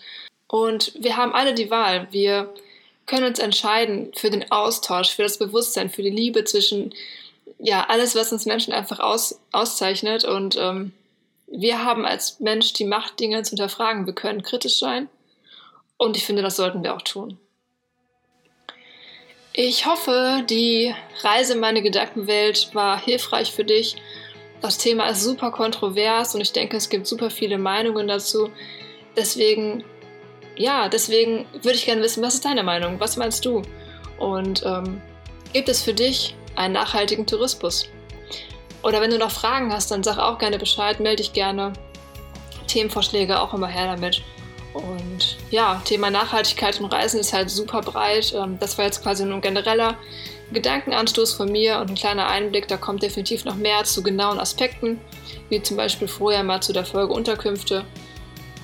Und 0.48 0.92
wir 0.98 1.16
haben 1.16 1.32
alle 1.32 1.54
die 1.54 1.70
Wahl. 1.70 2.08
Wir 2.10 2.52
können 3.06 3.26
uns 3.26 3.38
entscheiden 3.38 4.12
für 4.16 4.30
den 4.30 4.50
Austausch, 4.50 5.10
für 5.10 5.22
das 5.22 5.38
Bewusstsein, 5.38 5.90
für 5.90 6.02
die 6.02 6.10
Liebe 6.10 6.44
zwischen 6.44 6.94
ja, 7.58 7.86
alles, 7.88 8.14
was 8.14 8.32
uns 8.32 8.46
Menschen 8.46 8.72
einfach 8.72 9.00
aus, 9.00 9.38
auszeichnet. 9.52 10.24
Und 10.24 10.56
ähm, 10.56 10.92
wir 11.46 11.84
haben 11.84 12.06
als 12.06 12.40
Mensch 12.40 12.72
die 12.72 12.84
Macht, 12.84 13.20
Dinge 13.20 13.42
zu 13.42 13.50
hinterfragen. 13.50 14.06
Wir 14.06 14.14
können 14.14 14.42
kritisch 14.42 14.78
sein. 14.78 15.08
Und 16.00 16.16
ich 16.16 16.24
finde, 16.24 16.40
das 16.40 16.56
sollten 16.56 16.82
wir 16.82 16.94
auch 16.94 17.02
tun. 17.02 17.38
Ich 19.52 19.84
hoffe, 19.84 20.42
die 20.48 20.94
Reise 21.20 21.52
in 21.52 21.60
meine 21.60 21.82
Gedankenwelt 21.82 22.74
war 22.74 22.98
hilfreich 22.98 23.52
für 23.52 23.64
dich. 23.64 23.96
Das 24.62 24.78
Thema 24.78 25.10
ist 25.10 25.22
super 25.22 25.50
kontrovers 25.50 26.34
und 26.34 26.40
ich 26.40 26.52
denke, 26.52 26.78
es 26.78 26.88
gibt 26.88 27.06
super 27.06 27.28
viele 27.28 27.58
Meinungen 27.58 28.08
dazu. 28.08 28.48
Deswegen, 29.14 29.84
ja, 30.56 30.88
deswegen 30.88 31.44
würde 31.52 31.76
ich 31.76 31.84
gerne 31.84 32.00
wissen, 32.00 32.22
was 32.22 32.32
ist 32.32 32.46
deine 32.46 32.62
Meinung? 32.62 32.98
Was 32.98 33.18
meinst 33.18 33.44
du? 33.44 33.60
Und 34.18 34.62
ähm, 34.64 35.02
gibt 35.52 35.68
es 35.68 35.82
für 35.82 35.92
dich 35.92 36.34
einen 36.56 36.72
nachhaltigen 36.72 37.26
Tourismus? 37.26 37.90
Oder 38.82 39.02
wenn 39.02 39.10
du 39.10 39.18
noch 39.18 39.32
Fragen 39.32 39.70
hast, 39.70 39.90
dann 39.90 40.02
sag 40.02 40.16
auch 40.16 40.38
gerne 40.38 40.58
Bescheid, 40.58 40.98
melde 40.98 41.22
dich 41.22 41.34
gerne. 41.34 41.74
Themenvorschläge 42.68 43.38
auch 43.38 43.52
immer 43.52 43.68
her 43.68 43.94
damit. 43.94 44.22
Und 44.72 45.37
ja, 45.50 45.83
Thema 45.85 46.11
Nachhaltigkeit 46.11 46.80
und 46.80 46.92
Reisen 46.92 47.20
ist 47.20 47.33
halt 47.33 47.50
super 47.50 47.80
breit. 47.80 48.33
Ähm, 48.35 48.59
das 48.61 48.78
war 48.78 48.85
jetzt 48.85 49.02
quasi 49.02 49.24
nur 49.24 49.37
ein 49.37 49.40
genereller 49.40 49.96
Gedankenanstoß 50.52 51.33
von 51.35 51.50
mir 51.50 51.78
und 51.78 51.90
ein 51.90 51.96
kleiner 51.96 52.28
Einblick. 52.28 52.68
Da 52.68 52.76
kommt 52.76 53.02
definitiv 53.02 53.44
noch 53.44 53.56
mehr 53.56 53.83
zu 53.85 54.02
genauen 54.02 54.38
Aspekten, 54.38 55.00
wie 55.48 55.62
zum 55.62 55.76
Beispiel 55.76 56.09
vorher 56.09 56.44
mal 56.44 56.61
zu 56.61 56.72
der 56.72 56.85
Folge 56.85 57.12
Unterkünfte. 57.12 57.85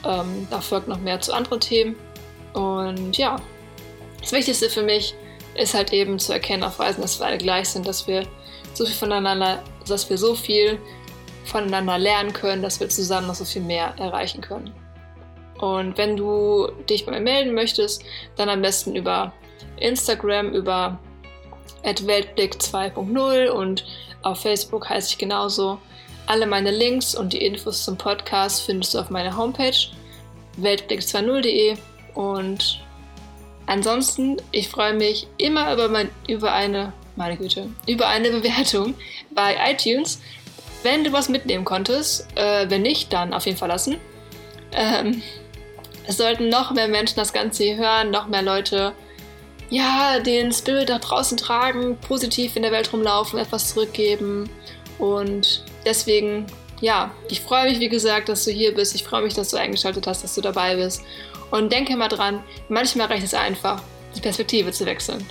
Ähm, 0.04 0.46
da 0.50 0.60
folgt 0.60 0.88
noch 0.88 1.00
mehr 1.00 1.20
zu 1.20 1.32
anderen 1.32 1.60
Themen. 1.60 1.96
Und 2.52 3.18
ja, 3.18 3.36
das 4.20 4.32
Wichtigste 4.32 4.70
für 4.70 4.82
mich 4.82 5.14
ist 5.54 5.74
halt 5.74 5.92
eben 5.92 6.18
zu 6.18 6.32
erkennen 6.32 6.62
auf 6.62 6.78
Reisen, 6.78 7.00
dass 7.00 7.18
wir 7.18 7.26
alle 7.26 7.38
gleich 7.38 7.68
sind, 7.68 7.86
dass 7.86 8.06
wir 8.06 8.26
so 8.74 8.84
viel 8.84 8.94
voneinander, 8.94 9.62
dass 9.88 10.08
wir 10.08 10.18
so 10.18 10.34
viel 10.34 10.78
voneinander 11.44 11.98
lernen 11.98 12.32
können, 12.32 12.62
dass 12.62 12.78
wir 12.78 12.88
zusammen 12.88 13.26
noch 13.26 13.34
so 13.34 13.44
viel 13.44 13.62
mehr 13.62 13.94
erreichen 13.98 14.40
können. 14.40 14.72
Und 15.58 15.96
wenn 15.96 16.16
du 16.16 16.68
dich 16.88 17.06
bei 17.06 17.12
mir 17.12 17.20
melden 17.20 17.54
möchtest, 17.54 18.04
dann 18.36 18.48
am 18.48 18.62
besten 18.62 18.94
über 18.94 19.32
Instagram, 19.78 20.52
über 20.52 20.98
Weltblick 21.82 22.54
2.0 22.54 23.48
und 23.48 23.84
auf 24.22 24.40
Facebook 24.40 24.88
heiße 24.88 25.10
ich 25.10 25.18
genauso. 25.18 25.78
Alle 26.26 26.46
meine 26.46 26.72
Links 26.72 27.14
und 27.14 27.32
die 27.32 27.44
Infos 27.44 27.84
zum 27.84 27.96
Podcast 27.96 28.62
findest 28.62 28.94
du 28.94 28.98
auf 28.98 29.10
meiner 29.10 29.36
Homepage 29.36 29.76
weltblick20.de 30.60 31.76
und 32.14 32.80
ansonsten, 33.66 34.38
ich 34.50 34.68
freue 34.68 34.94
mich 34.94 35.28
immer 35.38 35.72
über, 35.72 35.88
mein, 35.88 36.10
über 36.26 36.52
eine, 36.52 36.92
meine 37.14 37.36
Güte, 37.36 37.68
über 37.86 38.08
eine 38.08 38.30
Bewertung 38.40 38.94
bei 39.30 39.56
iTunes. 39.70 40.20
Wenn 40.82 41.04
du 41.04 41.12
was 41.12 41.28
mitnehmen 41.28 41.64
konntest, 41.64 42.26
äh, 42.36 42.68
wenn 42.68 42.82
nicht, 42.82 43.12
dann 43.12 43.32
auf 43.32 43.46
jeden 43.46 43.58
Fall 43.58 43.68
lassen. 43.68 43.98
Ähm, 44.72 45.22
es 46.06 46.16
sollten 46.16 46.48
noch 46.48 46.72
mehr 46.72 46.88
Menschen 46.88 47.16
das 47.16 47.32
Ganze 47.32 47.64
hier 47.64 47.76
hören, 47.76 48.10
noch 48.10 48.28
mehr 48.28 48.42
Leute 48.42 48.92
ja, 49.68 50.20
den 50.20 50.52
Spirit 50.52 50.88
nach 50.88 51.00
draußen 51.00 51.36
tragen, 51.36 51.98
positiv 51.98 52.56
in 52.56 52.62
der 52.62 52.72
Welt 52.72 52.92
rumlaufen, 52.92 53.38
etwas 53.38 53.74
zurückgeben. 53.74 54.48
Und 54.98 55.64
deswegen, 55.84 56.46
ja, 56.80 57.10
ich 57.28 57.40
freue 57.40 57.68
mich, 57.68 57.80
wie 57.80 57.88
gesagt, 57.88 58.28
dass 58.28 58.44
du 58.44 58.52
hier 58.52 58.74
bist. 58.74 58.94
Ich 58.94 59.04
freue 59.04 59.22
mich, 59.22 59.34
dass 59.34 59.50
du 59.50 59.56
eingeschaltet 59.56 60.06
hast, 60.06 60.22
dass 60.22 60.34
du 60.34 60.40
dabei 60.40 60.76
bist. 60.76 61.02
Und 61.50 61.72
denke 61.72 61.96
mal 61.96 62.08
dran, 62.08 62.42
manchmal 62.68 63.08
reicht 63.08 63.24
es 63.24 63.34
einfach, 63.34 63.82
die 64.14 64.20
Perspektive 64.20 64.70
zu 64.72 64.86
wechseln. 64.86 65.24